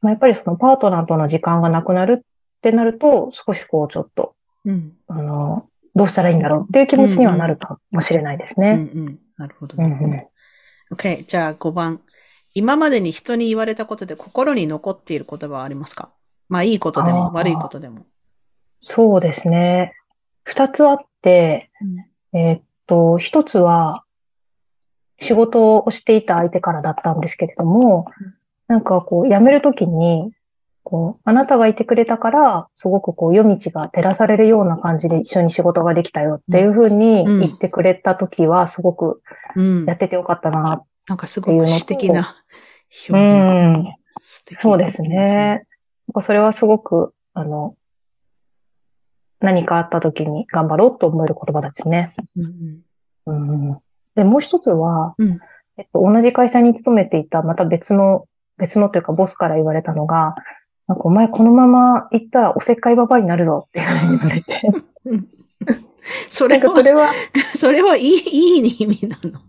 [0.01, 2.25] まあ、やっぱりそのパートナーとの時間がなくなるっ
[2.61, 4.93] てなると、少しこう、ちょっと、うん。
[5.07, 8.73] あの、どうしたらいいんだろうっていう気持ちにはなるかもしれないですうんうね。
[8.75, 9.19] ん。
[9.37, 9.75] なるほど。
[9.77, 10.31] うんなるほど。
[10.95, 12.01] OK、じゃあ5番。
[12.53, 16.09] 今までに人に言われたことで心に残っている言葉はありますか？
[16.49, 18.05] まあいいことでも悪いことでも。
[18.81, 19.93] そうですね。
[20.43, 21.69] 二つあって、
[22.33, 24.03] えーっと、一つは、
[25.19, 28.33] 仕事をしていた相手からだったんですけれどもうん、
[28.67, 30.31] なんかこう、辞めるときに、
[30.83, 39.21] こう、あなたがいてくれたから、すごくこう、夜道が照らされるような感じで一緒に仕事ができたよっていうふうにうん言ってくれたときは、すごく
[39.55, 39.85] うん。
[39.85, 40.83] やっててよかったな。
[41.07, 42.35] なんかすごく詩的な
[43.09, 43.89] う表現。
[43.89, 43.93] ん。
[44.19, 45.65] 素敵そうですね。
[46.07, 47.75] なんかそれはすごく、あの、
[49.39, 52.15] 何かあったときに頑張ろうと思える言葉ですね。
[52.35, 52.81] うん
[53.25, 53.77] うんうん
[54.15, 55.39] で、もう一つは、うん
[55.77, 58.25] えっと、同じ会社に勤めていた、また別の、
[58.57, 60.35] 別のというか、ボスから言われたのが、
[60.87, 64.61] なんか、お前このまま行ったらおせっかいババアになるぞっていうふうに言われて。
[65.05, 65.27] う ん
[66.29, 67.09] それなんか、そは、れは、
[67.53, 69.39] それはいい、いい意味なの？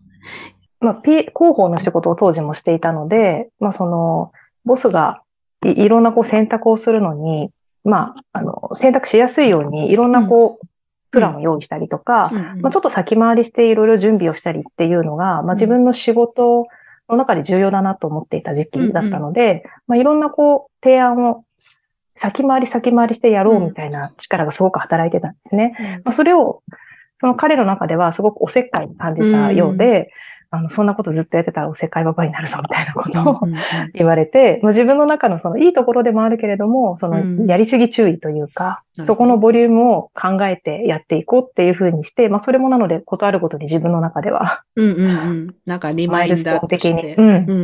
[0.80, 4.32] まあ、P、広報の仕事を当時もしていたので、まあ、その、
[4.64, 5.22] ボスが
[5.64, 7.50] いいろんなこう選択をするのに、
[7.84, 10.66] まあ、あの、選択しやすいように、いろんなこう、
[11.10, 12.30] プランを用意したりとか、
[12.60, 16.66] まあ、ちょっと先回りしていろいろ準備をしたりっていうのが、まあ、自分の仕事
[17.12, 21.44] の中で重要だなと思っていた時期だったので、まあ、いろんなこう提案を
[22.20, 26.00] 先回り先回りしてやろうみたいな力がすごく働いてたんですね。
[26.04, 26.62] まあ、それを、
[27.20, 30.10] その彼の中ではすごくおせっかいに感じたようで、
[30.50, 45.54] あの、そんなことずっとやってたらおせっかいばばになるぞみたいなことをうんうんうん言われて、まあ自分の中のそのいいところでもあるけれども、そうんのやりすぎ注意というか、なるほどそこのボリュームを考えてやっていこうっていうふうにして、まあそれもなので、ことあるごとに自分の中では、うんうんうん。
[45.66, 47.56] なんかリマインダー的にうんうんうんう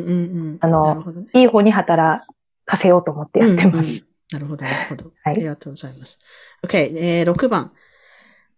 [0.55, 0.59] ん。
[0.61, 2.23] あのねいい方に働
[2.67, 3.77] かせようと思ってやってます。
[3.77, 5.05] うんうんなるほど、なるほど。
[5.23, 6.19] はいありがとうございます。
[6.67, 7.73] OK、えー、6番。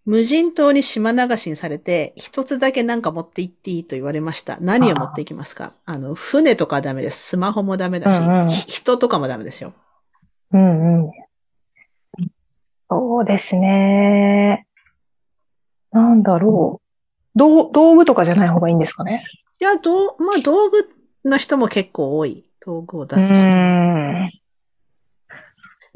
[0.06, 4.56] 無人島に島流しにされて、一つだけなんか持って行っていいと言われました。
[4.60, 5.72] 何を持っていきますか？
[5.84, 7.30] あの、船とかダメです。
[7.30, 9.72] スマホもダメだし、うんうんひ人とかもダメですよ。
[10.52, 11.10] うんうん。
[12.88, 14.68] そうですね。
[15.90, 17.38] なんだろう。
[17.38, 19.26] 道道具とかじゃない方がいいんですかね？
[19.60, 20.88] いや、どう、まあ、道具
[21.24, 22.44] の人も結構多い。
[22.64, 23.34] 道具をう出す人。
[23.34, 24.30] ん。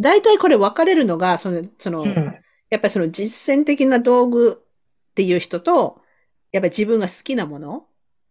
[0.00, 2.34] 大体これ分かれるのが、その、その、うん
[2.71, 6.01] やっぱりその実践的な道具っていう人と、
[6.53, 7.85] やっぱり自分が好きなもの、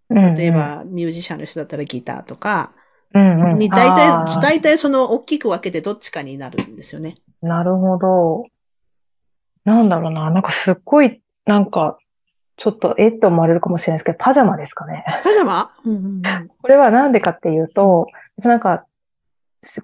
[0.09, 2.73] 例え、ばミュージシャンの人だったらギターとか、
[3.13, 7.17] うんうん、に大あ体、ー大体その大きく分けてどっちかになるんですよね。
[7.41, 8.45] なるほど。
[9.65, 10.29] なんだろうな。
[10.31, 11.97] なんかすっごい、なんか、
[12.57, 15.05] ちょっと、えって思われるかもしれないですけど、パジャマですかね。
[15.23, 15.71] パジャマ？
[15.85, 16.21] うんうんうん。
[16.61, 18.85] これはなんでかっていうと、なんか、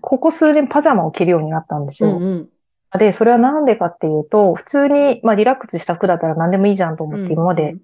[0.01, 2.18] ここ数年パジャマを着るようになったんですよ。
[2.18, 2.49] うんうん。
[2.97, 7.75] で、それはなんでかっていうと、普通に、まあ、リラックスした服だったら何でもいいじゃんと思って、今まで、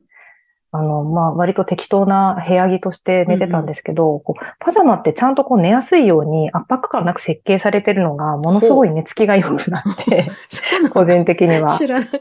[0.73, 10.31] あの、まあ、割と適当な部屋着として寝てたんですけど、こうパジャマってちゃんとこう寝やすいように圧迫感なく設計されてるのが、ものすごい寝つきが良くなって、
[10.91, 11.77] 個人的には。
[11.77, 12.19] 知らなかっ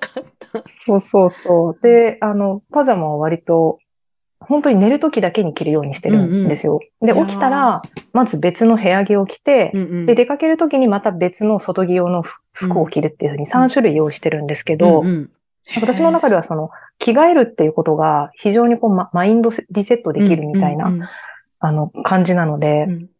[0.52, 0.62] た。
[0.66, 1.78] そうそうそう。
[1.80, 3.78] で、あの、パジャマは割と、
[4.40, 6.80] 本当に寝るときだけに着るようにしてるんですよ。
[7.00, 7.26] で、いやー。
[7.26, 10.06] 起きたら、まず別の部屋着を着て、うんうん。
[10.06, 12.24] で、出かけるときにまた別の外着用の
[12.66, 15.30] 服を着るっていうふうに3種類用意してるんですけど、うんうん。
[15.76, 21.08] 私の中ではその、着替えるっていうことが非常にこう、まマインドリセットできるみたいな、うんうん
[21.62, 23.10] あの、感じなので、うん。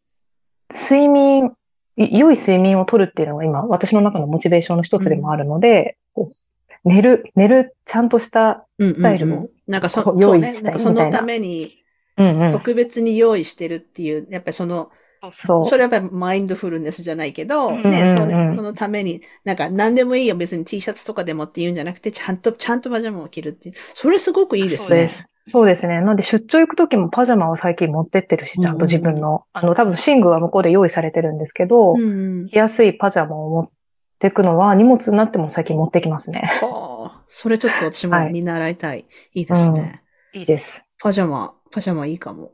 [0.75, 1.53] 睡眠、
[1.97, 10.49] い良い睡眠をとるっていうのが今、私の中のモチベーションの一つでもあるので、こう寝る、寝る、ちゃんとした、うんうんスタイルをなんかそ、こうそうね。
[10.49, 11.13] 用意したないんかそみたいな。
[11.13, 11.81] のために
[12.17, 12.53] うんうん。
[12.53, 14.91] 特別に用意してるっていう、やっぱりその、
[15.33, 15.65] そう。
[15.67, 23.75] それはやっぱりマインドフルネスじゃないけど、うんうんうんね、それそのために、なんか何でもいいよ、別に T シャツとかでもって言うんじゃなくて、ちゃんと、ちゃんとパジャマを着るっていう。
[23.95, 25.31] それすごくいいですねそうです。。
[25.53, 26.01] そうですね。
[26.01, 32.49] なんで出張行くときもパジャマを最近持ってってるし、ちゃんと自分の、あの、多分寝具は向こうで用意されてるんですけど、うんうん。
[32.49, 33.69] 着やすいパジャマを持っ
[34.21, 36.43] ていくのは荷物になっても最近持ってきますね。
[36.63, 39.07] はあ、それちょっと私もはい見習いたい。
[39.35, 40.03] いいですね。
[40.33, 40.65] いいです。
[41.01, 42.53] パジャマ、パジャマいいかも。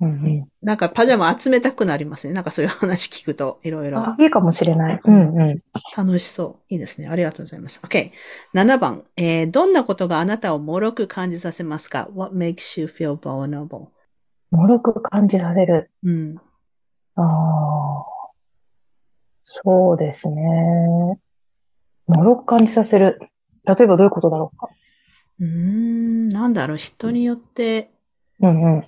[0.00, 2.34] うんうんなんかパジャマ集めたくなりますね。
[2.34, 4.16] なんかそういう話聞くと、いろいろあ。
[4.18, 5.00] いいかもしれない。
[5.04, 5.62] うんうん。
[5.96, 6.74] 楽しそう。
[6.74, 7.08] いいですね。
[7.08, 7.80] ありがとうございます。
[7.84, 8.10] OK。
[8.52, 9.04] 7番。
[9.16, 13.86] えー、どんなことがあなたを脆く感じさせますか ?What makes you feel vulnerable?
[14.50, 15.90] 脆く感じさせる。
[16.02, 16.36] うん。
[17.14, 18.04] ああ。
[19.44, 21.18] そうですね。
[22.08, 23.18] 脆く感じさせる。
[23.64, 24.68] 例えばどういうことだろうか？
[25.40, 26.76] うーん、なんだろう。
[26.76, 27.90] 人によって、
[28.40, 28.86] うんうん。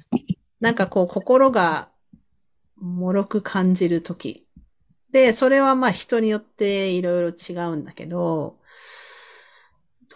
[0.60, 1.88] なんかこう、心が
[2.80, 4.46] 脆く感じるとき。
[5.12, 8.56] で、それはまあ人によっていろいろ違うんだけど、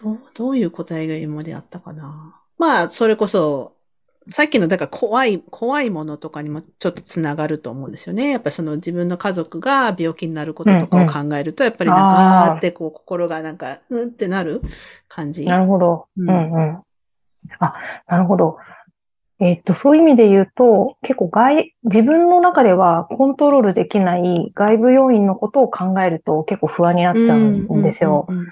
[0.01, 2.39] どう、どういう答えが今まであったかな？
[2.57, 3.75] まあ、それこそ、
[4.29, 8.29] さっきの、だから怖い、怖いものとかにもちょっとつながると思うんですよね。
[8.29, 14.61] やっぱりその自分の家族が病気になることとかを考えると、やっぱりなんか、あーってこう心がなんか、うんってなる
[15.09, 15.45] 感じ。
[15.45, 16.07] なるほど。
[16.15, 16.83] ううんんうん。
[17.59, 17.73] あ、
[18.07, 18.57] なるほど。
[19.43, 28.25] えっと、そういう意味で言うと、結構外、自分の中ではコントロールできない外部要因のことを考えると結構不安になっちゃうんですよ。
[28.29, 28.47] うんうんうん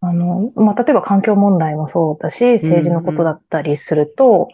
[0.00, 4.48] あの、まあ、例えば環境問題もそうだし、政治のことだったりすると、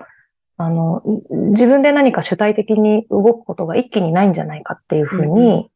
[0.57, 5.71] あの、自分で何か主体的に動くことが一気にないんじゃないかっていうふううんに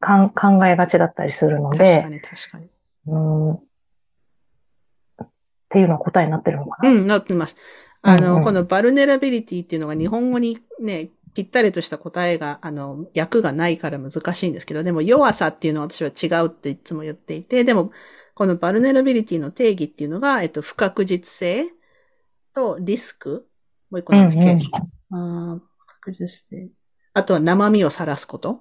[0.00, 2.66] かん考えがちだったりするので、確かに確かに。
[3.06, 3.58] うん、っ
[5.68, 6.90] ていうのは答えになってるのかな。
[6.90, 7.56] うん、なってます。
[8.02, 17.92] あの、うんうんこの vulnerability っていうのが日本語にね、ぴったりとした答えが、あの、訳がないから難しいんですけど、でも弱さっていうのは私は違うっていつも言っていて、でも、
[18.34, 21.66] この vulnerability の定義っていうのが、えっと、不確実性
[22.54, 23.46] とリスク。
[23.90, 24.58] もう一個なんだっけ、
[25.10, 26.70] あー不確実性。
[27.14, 28.60] あとは生身を晒すこと。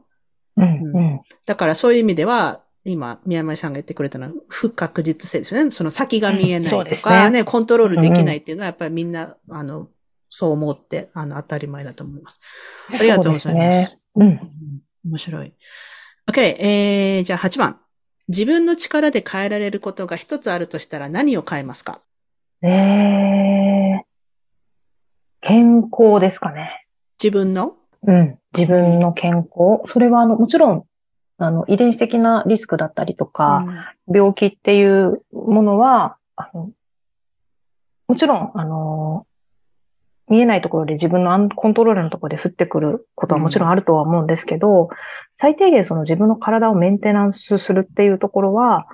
[0.57, 5.71] うんうんだからそういう意味では、今、宮前さんが言ってくれたのは、不確実性ですよね。
[5.71, 9.89] その先が見えないとか、ねね、コントロールできないっていうのは、やっぱりみんな、あの、
[10.29, 12.39] そう思って、あの、当たり前だと思います。
[12.89, 13.73] ありがとうございます。
[13.85, 14.27] そうですねうん。
[14.27, 14.39] うん
[15.03, 15.53] 面白い。
[16.29, 17.79] OK、えー、じゃあ8番。
[18.27, 22.01] 自分の力で変えられることが一つあるとしたら何を変えますか？
[22.61, 24.05] ええ
[25.41, 26.85] 健康ですかね。
[27.21, 27.73] 自分の？
[28.05, 28.37] うん。
[28.55, 29.91] 自分の健康。
[29.91, 30.85] それは、あの、もちろん、
[31.41, 33.65] あの、遺伝子的なリスクだったりとか、
[34.07, 36.69] 病気っていうものは、あの、
[38.07, 39.25] もちろん、あの、
[40.29, 44.89] 見えないところで自分のアンコントロールのところで降ってくることはもちろんあるとは思うんですけど、
[45.39, 48.85] 最低限その自分の体をメンテナンスするっていうところは、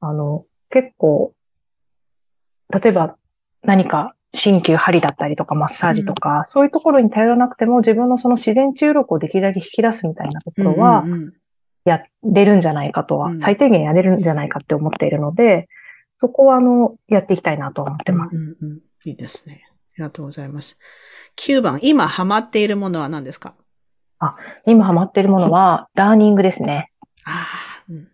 [0.00, 1.32] あの、結構、
[2.68, 3.16] 例えば
[3.62, 11.32] 何か鍼灸針だったりとかマッサージとか、そういうところに頼らなくても自分のその自然治癒力をできるだけ引き出すみたいなところは、うんうんうん
[11.86, 15.68] やれるんじゃないかとは、うん最低限やれるんじゃないかって思っているので、
[16.20, 18.36] そこはあの、やっていきたいなと思ってます。
[18.36, 19.62] うんうんうんいいですね。
[19.68, 20.78] ありがとうございます。
[21.36, 23.54] 9番、今ハマっているものは何ですか？
[24.66, 26.90] 今ハマっているものは、ラーニングですね。
[27.24, 28.08] ああ、うん。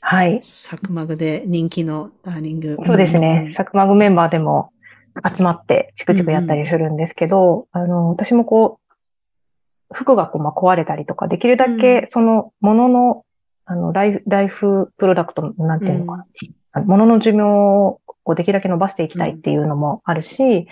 [0.00, 0.40] はい。
[0.42, 2.76] サクマグで人気のラーニング。
[2.84, 3.54] そうですんね。
[3.56, 4.70] サクマグメンバーでも
[5.24, 8.87] 集まってチクチクやったりするんですけど、あの、私もこう、
[9.92, 13.24] 服がこう、まあ、壊れたりとか、できるだうけそのものの、
[13.64, 16.24] あの、ライフ、ライフプロダクト、なんていうのか
[16.74, 16.82] な。
[16.82, 20.68] ものの寿命をこうできるだけ伸ばしていきたいっていうのもあるし、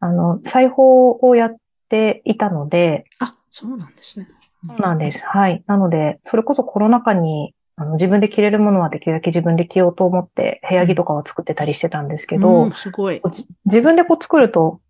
[0.00, 1.56] あの、裁縫をやっ
[1.88, 4.28] ていたので、あ、そうなんですね。
[4.66, 5.22] そうなんです。
[5.24, 5.62] はい。
[5.66, 13.20] なので、それこそコロナ禍に、あの、自分で着れるものはできるだけ自分で着ようと思って、部屋着とかを作ってたりしてたんですけど、うんすごい。
[13.66, 14.80] 自分でこう作ると、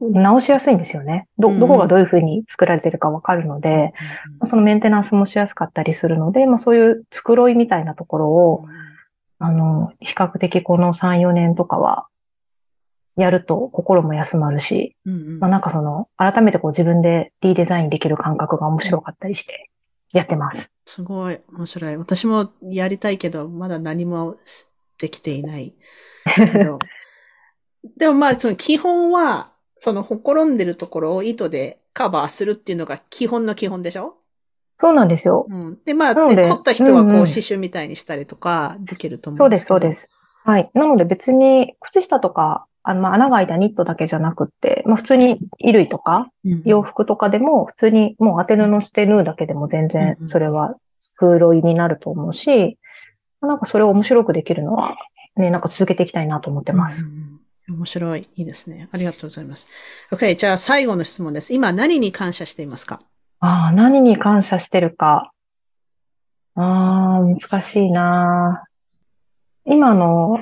[0.00, 1.26] 直しやすいんですよね。
[1.38, 3.92] ど、うんどこがどういう風に作られてるかわかるので、
[4.48, 8.64] そのメンテナンスもしやすかったりするので、まあそういう繕いみたいなところを、
[9.38, 12.06] あの、比較的この3、4年とかは、
[13.16, 19.70] やると心も休まるし、うんうんまあなんかその、改めてこう自分でリデザインできる感覚が面白かったりして、
[20.12, 20.70] やってます。
[20.84, 21.96] すごい面白い。
[21.96, 24.36] 私もやりたいけど、まだ何も
[24.98, 25.74] できていない。
[27.96, 29.52] でもまあ、その基本は、
[29.86, 34.16] そのほころんでるところを糸でカバーするっていうのが基本の基本でしょ？
[34.80, 35.46] そうなんですよ。
[35.48, 35.78] うん。
[35.84, 40.10] で、まあ、なのでで凝った人はこう、うんうん刺繍みたいにしたりとかできると思そうです、うんですけど。
[40.10, 40.42] そうです。
[40.42, 40.70] はい。
[40.74, 50.74] なので別に、靴下とか、あの、まあ、穴が開いたニットだけじゃなくって、まあ、普通に衣類とか、うん洋服とかでも、普通にもう当て布して縫うだけでも全然うんうん、それは
[51.14, 52.76] 黒いになると思うし、
[53.40, 54.96] なんかそれを面白くできるのは、
[55.36, 57.02] ね、なんか続けていきたいなと思ってます。
[57.02, 57.25] うんうんうん
[57.68, 58.28] 面白い。
[58.36, 58.88] いいですね。
[58.92, 59.66] ありがとうございます。
[60.10, 60.36] OK。
[60.36, 61.52] じゃあ最後の質問です。
[61.52, 63.00] 今何に感謝していますか？
[63.40, 65.32] ああ、何に感謝してるか。
[66.54, 68.64] ああ、難しいな。
[69.64, 70.38] 今の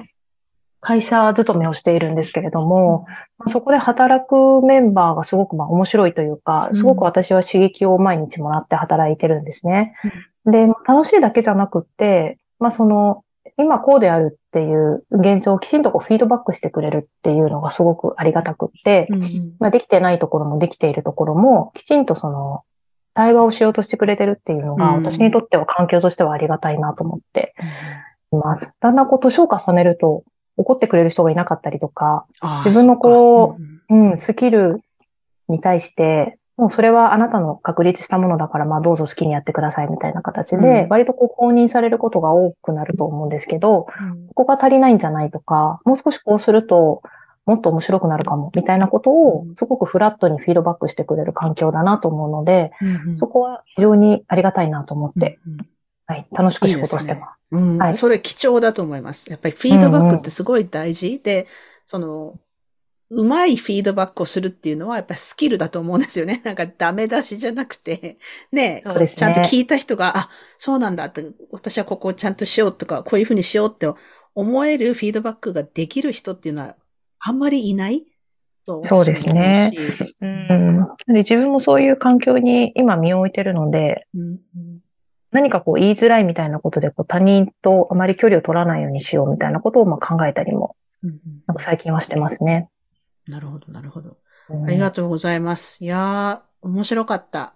[0.81, 3.07] 会社勤めをしているんですけれども、
[3.39, 9.95] まあそこで働くメンバーがすごくまあ面白いというか、うんすごく私は刺激を毎日もらって働いてるんですね。
[10.45, 13.25] で、まあ楽しいだけじゃなくって、まあその、
[13.57, 19.57] 今こうであるっていう現状をきちんとこうフィードバックしてくれるっていうのがすごくありがたくって、うんうん。
[19.61, 22.63] まあ、できてないところもできているところも、きちんとその、
[23.15, 25.05] 対話をしようとしてくれてるっていうのが、うん。
[25.05, 27.55] 私にとっては環境としてはありがたいなと思って
[28.33, 28.69] います。
[28.81, 30.25] だんだんこう、年を重ねると、
[30.57, 32.27] 怒ってくれる人がいなかったりとか、
[32.65, 33.95] 自分のこうそっか。
[33.95, 34.13] ん。
[34.13, 34.81] うん、スキル
[35.49, 40.89] に対して、もうそれはあなたの確立したものだから、まあどうぞ好きにやってくださいみたいな形で、うん。
[40.89, 44.27] 割とこう公認されることが多くなると思うんですけど、うん。
[44.29, 47.03] ここが足りないんじゃないとか、もう少しこうすると、
[47.47, 53.19] もっと面白くなるかも、みたいなことをうん、すごくフラットにフィードバックしてくれる環境だなと思うので、うんうん。
[53.19, 55.67] そこは非常にありがたいなと思って、うんうん。
[56.07, 57.55] はい、楽しく仕事をしてます。
[57.55, 57.95] うん、はい。
[57.95, 59.31] それ貴重だと思います。
[59.31, 61.21] やっぱりフィードバックってすごい大事。
[61.23, 61.47] で、
[61.87, 62.35] その、
[63.17, 66.43] うまいフィードバックをするっていうのはやっぱりスキルだと思うんですよね。
[66.45, 68.19] なんかダメ出しじゃなくて、
[68.53, 69.09] ね、ね。
[69.15, 73.89] ちゃんと聞いた人が、あ、そうなんだって、私はここをちゃんとしようとか、こういうふうにしようって
[74.35, 76.77] 思えるフィードバックができる人っていうのは
[77.21, 78.05] あんまりいない
[78.67, 79.73] とそうですね。
[80.21, 80.87] 思うん。
[81.07, 84.39] で自分もそういう環境に今身を置いてるので、うんうん。
[85.31, 90.77] 何かこう言いづらいみたいなことでこう他人とあまり距離を取らないようにしようみたいなことをまあ考えたりも、
[91.47, 92.69] なんか最近はしてますね。
[93.27, 94.19] なるほど、なるほど。
[94.51, 95.83] うんありがとうございます。
[95.83, 97.55] いやー、面白かった。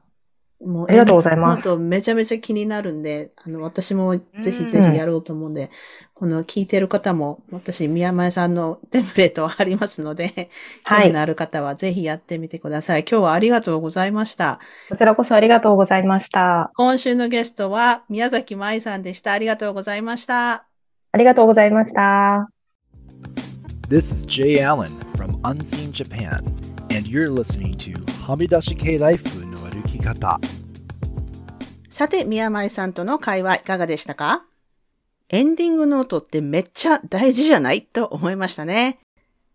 [0.61, 5.71] もうありがとうございますめちゃめちゃ気になるんで、あの、私もぜひぜひやろうと思うんで、
[6.15, 10.51] この聞いてる方も、私、宮前さんのテンプレートはありますので、
[10.83, 13.05] はい興味のある方はぜひやってみてください。
[13.09, 14.59] 今日はありがとうございました。
[14.89, 16.73] こちらこそありがとうございました。
[16.75, 19.33] 今週のゲストは宮崎舞さんでした。
[19.33, 20.67] ありがとうございました。
[21.13, 22.58] ありがとうございました。
[23.89, 26.45] This is Jay Allen from Unseen Japan,
[26.91, 27.93] and you're listening to
[28.27, 30.37] Hamidashi Kei Life no Arukikata.
[31.89, 34.45] さて、宮前さんとの会話いかがでしたか？
[35.31, 38.99] エンディングノートってめっちゃ大事じゃないと思いましたね。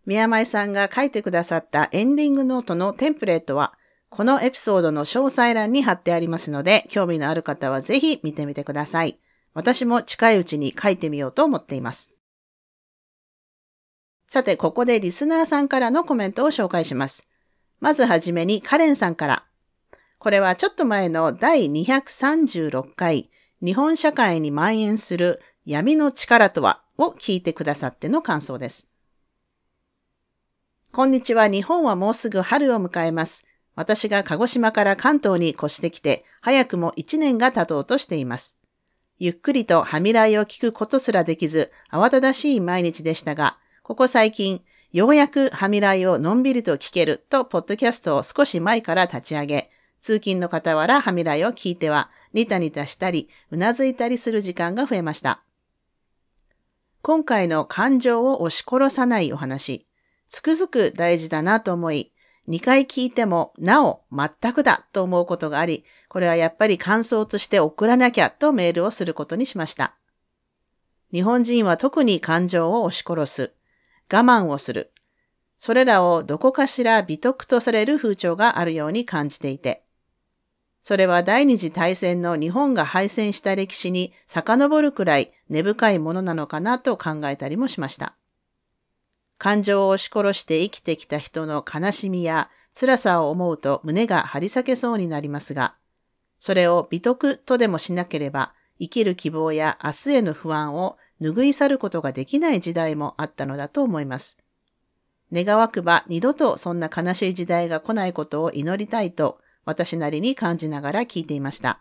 [0.04, 3.74] 宮前さんが書いてくださったエンディングノートのテンプレートは、
[4.10, 9.16] このエピソードの詳細欄に貼ってありますので、興味のある方はぜひ見てみてください。
[9.52, 12.10] 私も近いうちに書いてみようと思っています。
[14.34, 17.24] さて、ここでリスナーさんからのコメントを紹介します。
[17.78, 19.44] まずはじめにカレンさんから。
[20.18, 23.30] これはちょっと前の第236回、
[23.64, 28.88] 日本社会に蔓延する闇の力とはを聞いてくださっての感想です。
[30.90, 31.46] こんにちは。
[31.46, 33.44] 日本はもうすぐ春を迎えます。
[33.76, 38.58] 私が鹿児島から関東に越してきて、早くも1年が経とうとしています。
[39.20, 44.62] ゆっくりとはみらいを聞くことすらできず、慌ただしい毎日でしたが、ここ最近、
[44.92, 49.70] ようやくはみらいをのんびりと聞けると、ポッドキャストを少し前から立ち上げ、
[50.00, 55.42] 通勤の傍らはみらいを聞いては、ニタニタしたり、うなずいたりする時間が増えました。
[57.02, 59.86] 今回の感情を押し殺さないお話、
[60.30, 62.10] つくづく大事だなと思い、
[62.48, 69.94] 2回聞いても、なお、全くだと思うことがあり、これはやっぱり感想として送らなきゃとメールをすることにしました。
[71.12, 73.52] 日本人は特に感情を押し殺す。
[74.12, 74.92] 我慢をする。
[75.58, 79.84] それらをどこかしら美徳とされる風潮があるように感じていて、
[80.82, 88.14] それは第二次大戦の日本が敗戦した歴史に遡るくらい根深いものなのかなと考えたりもしました。
[89.38, 95.74] 感情を押し殺して生きてきた人の悲しみや辛さを思うと胸が張り裂けそうになりますが、
[96.38, 100.98] それを美徳とでもしなければ生きる希望や明日への不安を
[101.32, 104.38] 拭い去ることができない時代もあったのだと思います。
[105.32, 111.80] 願わくば二度とそんな悲しい時代が来ないことを祈りたいと私なりに感じながら聞いていました。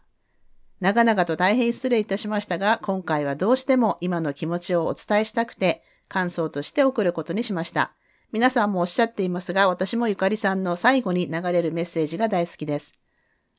[0.80, 7.94] 長々と大変失礼いたしましたが、今回はどうしても今の気持ちをお伝えしたくて、感想として送ることにしました。
[8.34, 12.94] 皆さんもおっしゃっていますが、私もゆかりさんの最後に流れるメッセージが大好きです。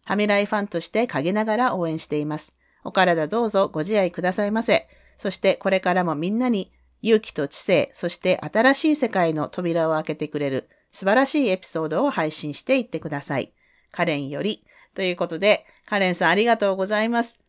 [0.04, 2.54] ハミライファンとして陰ながら応援しています。
[2.84, 4.86] お体どうぞご自愛くださいませ。
[5.18, 13.52] そしてこれからもみんなに勇気と知性、そして新しい世界の扉を開けてくれる素晴らしいエピソードを配信していってください。
[13.90, 14.64] カレンより。
[14.94, 17.40] ということで、カレンさんありがとうございます。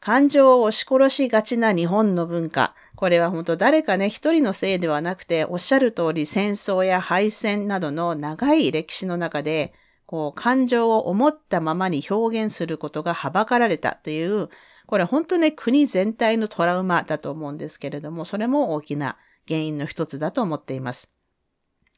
[0.00, 2.74] 感情を押し殺しがちな日本の文化。
[2.94, 9.74] これは本当誰かね、一人のせいではなくて、おっしゃる通り戦争や敗戦などの長い歴史の中で、
[10.06, 14.48] こう、感情を思ったままに表現することがはばかられたという、
[14.86, 19.16] これ本当ね、国全体のトラウマだと思うんですけれども、それも大きな
[19.48, 21.10] 原因の一つだと思っています。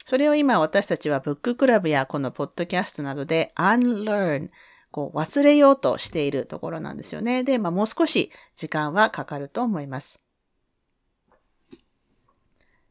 [0.05, 4.49] それを今私たちはブッククラブやこのポッドキャストなどで unlearn
[4.91, 7.45] こう忘れようとしているところなんですよね。
[7.45, 10.23] で、まあもう少し時間はかかると思います。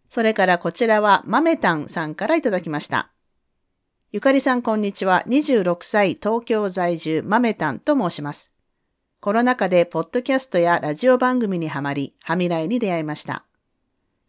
[0.09, 3.11] それからこちらはマメタンさんからいただきました。
[4.11, 5.23] ゆかりさんこんにちは。
[5.27, 8.51] 26歳東京在住マメタンと申します。
[9.19, 13.45] コロナ禍でポッドキャストやラジオ番組にはまり、はみらいに出会いました。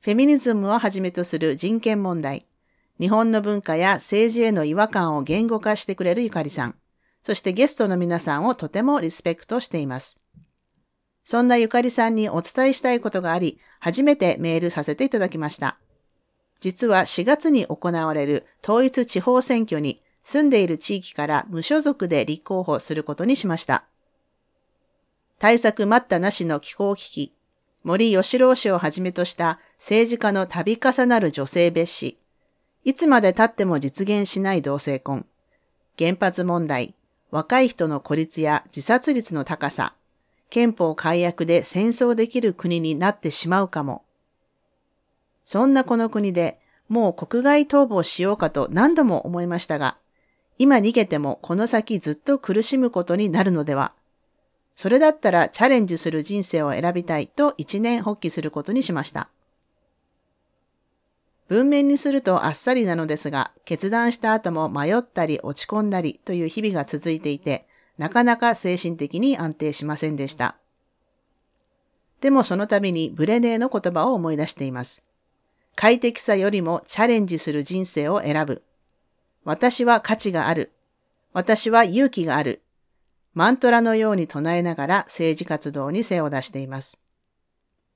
[0.01, 2.47] フェミニズムをはじめとする人権問題、
[2.99, 6.74] 日本の文化や政治への違和感を言語化してくれるゆかりさん、
[7.22, 10.18] そしてゲストの皆さんをとてもリスペクトしています。
[11.22, 15.76] そんなゆかりさんにお伝えしたいことがあり、初めてメールさせていただきました。
[16.61, 23.84] 実は4月に行われる統一地方選挙に住んでいる地域から無所属で立候補することにしました。
[25.39, 27.32] 対策待ったなしの気候危機、
[27.84, 32.18] 森吉郎氏をはじめとした政治家の度重なる女性蔑視、
[32.84, 35.26] いつまで経っても実現しない同性婚、
[35.99, 36.95] 原発問題、
[37.30, 39.95] 若い人の孤立や自殺率の高さ、
[40.51, 44.03] 憲法改悪で戦争できる国になってしまうかも。
[45.45, 46.59] そんなこの国で
[46.89, 49.99] もう国外逃亡しようかと何度も思いましたが、
[50.59, 53.93] 今逃げてもこの先ずっと苦しむことになるのでは。
[54.79, 59.29] それだったらチャレンジする人生を選びたいと一年発起することにしました。
[61.49, 67.66] 文面にするとあっさりなのですが、決断した後も迷ったり落ち込んだりという日々が続いていて、
[67.99, 70.55] なかなか精神的に安定しませんでした。
[72.20, 75.03] でもその度にブレネーの言葉を思い出しています。
[75.74, 78.62] 快適さよりもチャレンジする人生を選ぶ。
[79.43, 80.70] 私は価値がある。
[81.33, 82.62] 私は勇気がある。
[83.35, 86.99] マントラのように唱えながら政治活動に背を出しています。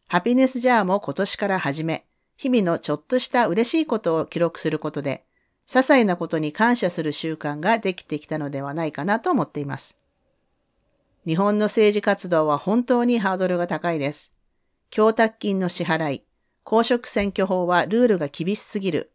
[0.09, 2.05] ハピネスジャーも今年から始め、
[2.37, 5.24] 日々のちょっとした嬉しいことを記録することで、
[5.66, 9.97] 些細なことに感謝する習慣ができてきたのではないかなと思っています。
[11.26, 14.33] 日本の政治活動は本当にハードルが高いです。
[14.91, 16.24] 供託金の支払い、
[16.64, 19.11] 公職選挙法はルールが厳しすぎる。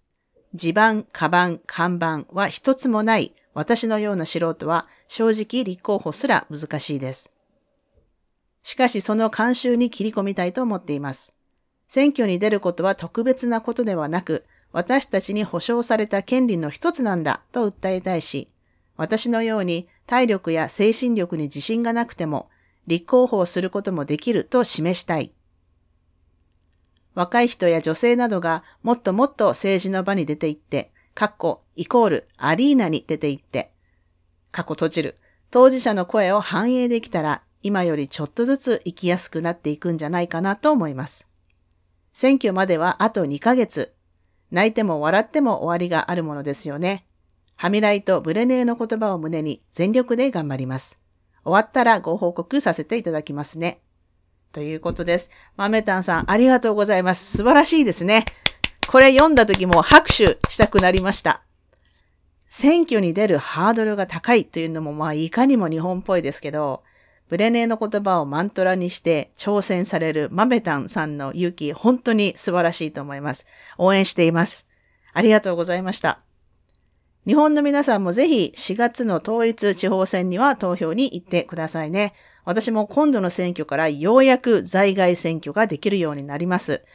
[0.55, 7.31] 地盤、カバン、看板は一つもない私のような素人は正直立候補すら難しいです。
[8.61, 11.33] しかしその慣習に切り込みたいと思っています。
[11.87, 18.47] 選挙に出ることは特別なことではなく、私たちに保障された権利の一つなんだと訴えたいし、
[18.95, 22.49] 私のように体力や精神力に自信がなくても、
[22.85, 25.31] 立候補をすることもできると示したい。
[27.15, 33.71] 若い人や女性などがもっともっと政治の場に出て行って、カッコ、イコール、アリーナに出て行って、
[34.51, 35.17] 過去閉じる、
[35.49, 41.25] 当事者の声を反映できたら、今よりちょっとずつ生きやすくなっていくんじゃないかなと思います。
[42.13, 43.95] 選挙まではあと2ヶ月。
[44.51, 47.07] 泣いても笑っても終わりがあるものですよね。
[47.55, 50.99] ハミライとブレネーの言葉を胸に全力で頑張ります。
[51.43, 53.81] 終わったらご報告させていただきますね。
[54.51, 55.31] ということです。
[55.55, 57.37] マメタンさん、ありがとうございます。
[57.37, 58.25] 素晴らしいですね。
[58.87, 61.41] これ読んだ時も拍手したくなりました。
[62.49, 66.83] 選挙に出るハードルが高いというのもまあいかにも日本っぽいですけど、
[67.27, 73.45] ブレネーの言葉をマントラにして挑戦されるマメタンさんの勇気、本当に素晴らしいと思います。
[73.77, 74.67] 応援しています。
[75.13, 76.19] ありがとうございました。
[77.25, 82.13] 日本の皆さんもぜひ4月の統一地方選には投票に行ってくださいね。
[82.45, 86.85] 私も今度の選挙からようやく在外選挙ができるようになります。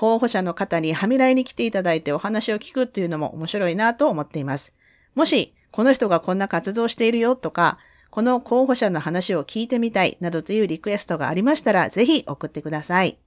[0.00, 4.72] 候補者の方にはみらいに来ていただいてお話を聞くっていうのも面白いなと思っています。
[5.14, 7.76] もし、この人がこんな活動しているよとか、
[8.08, 13.18] この候補者の話を聞いてみたいなどというリクエストがありましたら、ぜひ送ってください。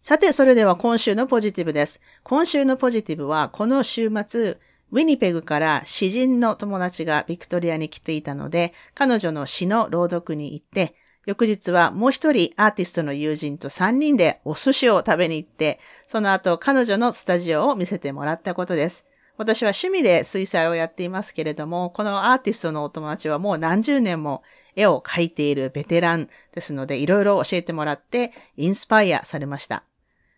[0.00, 2.00] さて、それでは今週のポジティブです。
[2.22, 4.58] 今週のポジティブは、この週末、
[4.92, 10.94] ウィニペグから詩人の友達がビクトリアに来ていたので、彼女の詩の朗読に行って、
[11.24, 19.06] 翌日はもう一人アーティストの友人と三人でお寿司を食べに行って、その後彼女のスタジオを見せてもらったことです。
[19.36, 24.42] 私は趣味で水彩をやっていますけれども、このアーティストのお友達はもう何十年も
[24.76, 29.84] 絵を描いているベテランですので、いろいろ教えてもらってインスパイアされました。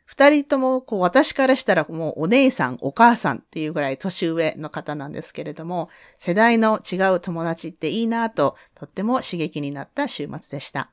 [0.05, 10.91] 二人とも、こう、私からしたらもうお姉さん、お母さんっていうぐらい年上の方なんですけれども、世代の違う友達っていいなと、とっても刺激になった週末でした。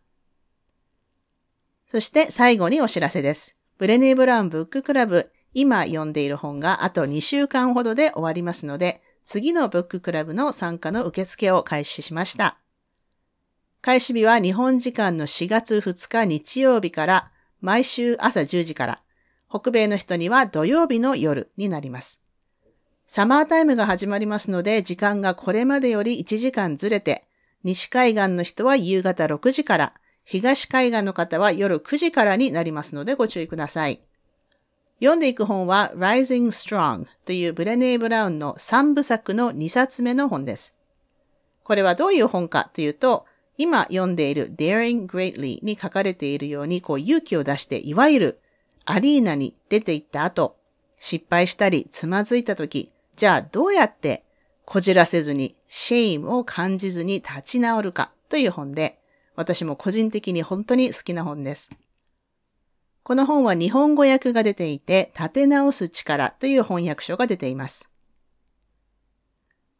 [1.91, 3.57] そして最後にお知らせです。
[3.77, 12.57] ブレネー・ブラウンブッククラブ今読んでいる本があと2週間ほどで終わりますので、次のブッククラブの参加の受付を開始しました。
[13.81, 17.31] 開始日は日本時間の4月2日日曜日から
[17.61, 19.01] 毎週朝10時から、
[19.49, 22.21] 北米の人には土曜日の夜になります。
[23.07, 27.25] サマータイムが始まりますので、時間がこれまでより1時間ずれて、
[27.63, 29.93] 西海岸の人は夕方6時から、
[30.23, 34.01] 東海岸の方は夜9時からになりますのでご注意ください。
[34.99, 40.73] 読んでいく本は Rising Strong というブレネー・ブラウンの3部作の2冊目の本です。
[41.63, 43.25] これはどういう本かというと、
[43.61, 48.39] 今読んでいる Daring Greatly に書かれているようにこう勇気を出していわゆる
[48.85, 50.57] アリーナに出て行った後、
[50.99, 54.23] 失敗したりつまずいた時、じゃあどうやって
[54.65, 58.97] こじらせずにシェイムを感じずに立ち直るかという本で、
[59.35, 61.69] 私も個人的に本当に好きな本です。
[63.03, 67.90] この本は日本語訳が出ていて、立て直す力という翻訳書が出ています。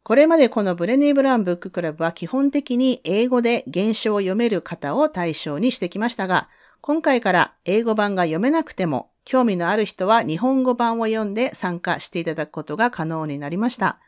[0.04, 6.48] これまでこのブレネー・ブラウンブッククラブは基本的に英語で原書を読める方を対象にしてきましたが、
[6.80, 14.00] 今回から英語版が読めなくても、興味のある人は日本語版を読んで参加していただくことが可能になりました。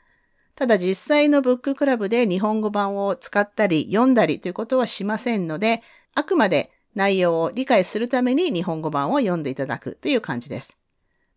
[0.56, 5.82] ただ実際のブッククラブで日本語版を使ったり読んだりということはしませんので、
[6.16, 10.76] あくまで内容を理解するために日本語版を読んでいただくという感じです。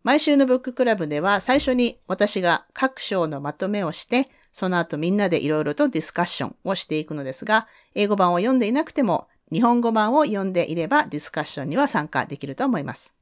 [0.02, 4.28] 毎週のブッククラブでは最初に私が各章のまとめをして、
[4.58, 13.14] その後みんなでいろいろとディスカッションをしていくのですが、英語版を読んでいなくても日本語版を読んでいればディスカッションには参加できると思います。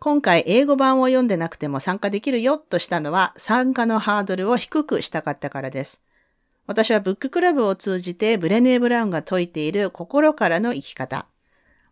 [0.00, 6.02] 今回英語版を読んでなくても参加できるよとしたのは参加のハードルを低くしたかったからです。
[6.66, 11.28] 私はブッククラブを通じてブレネー・ブラウンが説いている心からの生き方、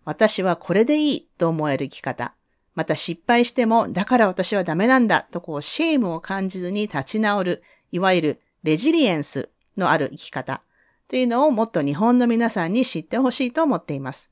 [0.05, 2.35] 私はこれでいいと思える生き方。
[2.75, 7.63] また失敗しても、だから私はダメなんだとこう、シェームを感じずに立ち直る、
[7.93, 10.63] いわゆるレジリエンスのある生き方
[11.09, 14.31] というのをもっと日本の皆さんに知ってほしいと思っています。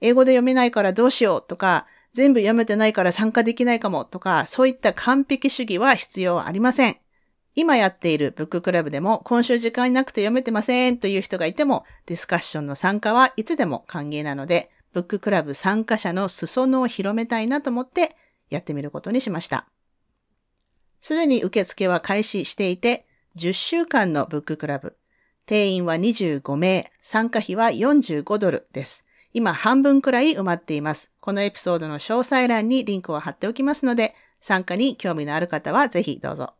[0.00, 6.96] 英語で読めないからどうしようとか、全部読めてないから参加できないかもとか、そういった完璧主義は必要ありません。
[7.56, 18.16] 今やっているブッククラブでも今週時間なくて読めてませんという人がいても、ディスカッションの参加はいつでも歓迎なので、ブッククラブ参加者の裾野を広めたいなと思って
[18.50, 19.66] やってみることにしました。
[21.00, 23.06] すでに受付は開始していて、
[23.36, 24.96] 10週間のブッククラブ。
[25.44, 29.04] 定員は25名、参加費は45ドルです。
[29.32, 31.10] 今半分くらい埋まっています。
[31.18, 36.54] このエピソードの詳細欄にリンクを貼っておきますので、参加に興味のある方はぜひどうぞ。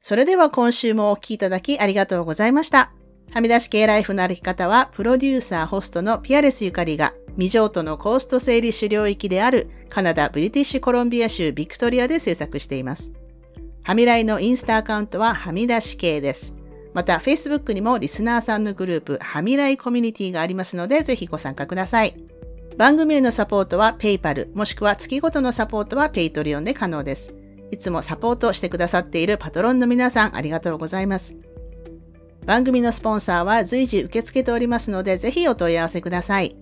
[0.00, 2.92] それでは今週もお聴きいただきありがとうございました。
[3.32, 13.10] はみ出し系ライフの歩き方は、プロデューサー、ホストのピアレスゆかりが、未譲渡のコースト整理主領域であるカナダ・ブリティッシュコロンビア州ビクトリアで制作しています。
[13.84, 16.54] はみらいのインスタアカウントははみ出し系です。
[16.94, 22.16] また、Facebook にもリスナーさんのグループ、はみらいコミュニティがありますので、ぜひご参加ください。
[22.78, 27.34] 番組へのサポートは PayPal、もしくは月ごとのサポートは Patreon で可能です。
[27.70, 31.36] いつもサポートしてくださっているパトロンの皆さんありがとうございます。
[32.46, 36.56] 番組のスポンサーは随時受け付けておりますので、ぜひお問い合わせください。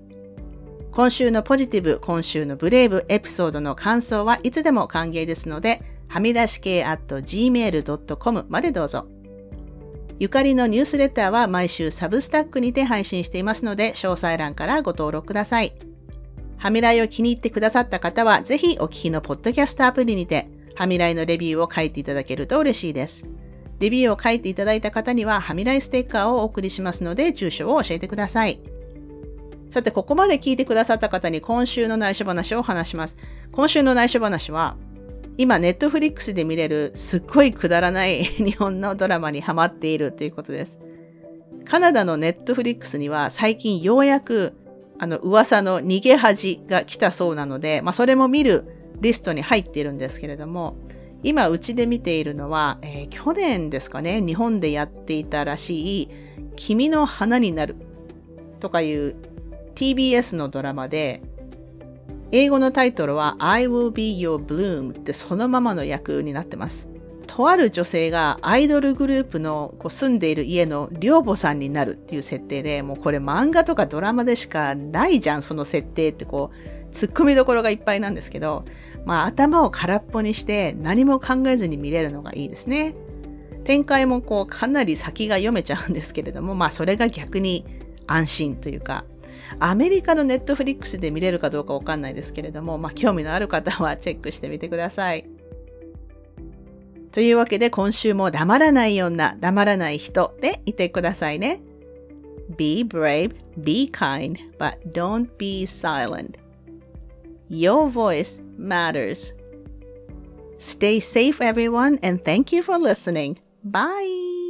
[0.91, 5.83] 今週のポジティブ、今週のブレイブエピソードの感想はいつでも歓迎ですので、
[6.13, 9.07] はみ出し系 at gmail.com までどうぞ。
[10.19, 15.73] ゆかりのニュースレターは毎週サブスタックにて配信していますので、詳細欄からご登録ください。
[16.59, 23.25] はみらいを気に入ってくださった方は、ぜひお聞きのポッドキャストアプリにて、はみらいのレビューを書いていただけると嬉しいです。
[23.79, 28.61] レビューを書いていただいた方には、はみらいステッカーをお送りしますので、住所を教えてください。
[29.71, 33.17] さて、ここまで聞いてくださった方に今週の内緒話を話します。
[33.51, 34.77] 今週の内緒話は、
[35.39, 40.79] 今、ネットフリックスで見れるすっごいくだらない 日本のドラマにハマっているということです。
[41.65, 44.53] カナダのネットフリックスには最近ようやく
[44.99, 48.65] あの噂の逃げ恥が来たそうなので、まあそれも見る
[49.01, 50.77] リストに入っているんですけれども、
[51.23, 56.09] 今うちで見ているのは、えー、去年ですかね、日本でやっていたらしい、
[56.57, 57.77] 君の花になる
[58.61, 59.17] とかいう
[59.75, 61.23] TBS のドラマで、
[62.33, 66.89] 英語のタイトルは I will be your bloom ってそのままの役になってます。
[67.27, 78.65] とある女性がアイドルグループのこう住んでいる家の寮母さんになるっていう設定で、もうこれ漫画とかドラマでしかないじゃん、その設定ってこう、突っ込みどころがいっぱいなんですけど、
[79.05, 82.95] まあ頭を空っぽにして何も考えずに見れるのがいいですね。
[83.65, 87.65] 展開もこうかなり先が読めちゃうんですけれども、まあそれが逆に
[88.07, 89.05] 安心というか、
[89.59, 95.27] アメリカのネットフリックスで見れるかどうかわかんないですけれども、まあ、興味のある方はチェックしてみてください。
[97.13, 101.61] というわけで今週も黙らない女、黙らない人でいてくださいね。
[102.57, 106.39] Be brave, be kind, but don't be silent.
[107.51, 109.35] Your voice matters.
[110.59, 113.37] Stay safe everyone and thank you for listening.
[113.63, 114.42] Bye!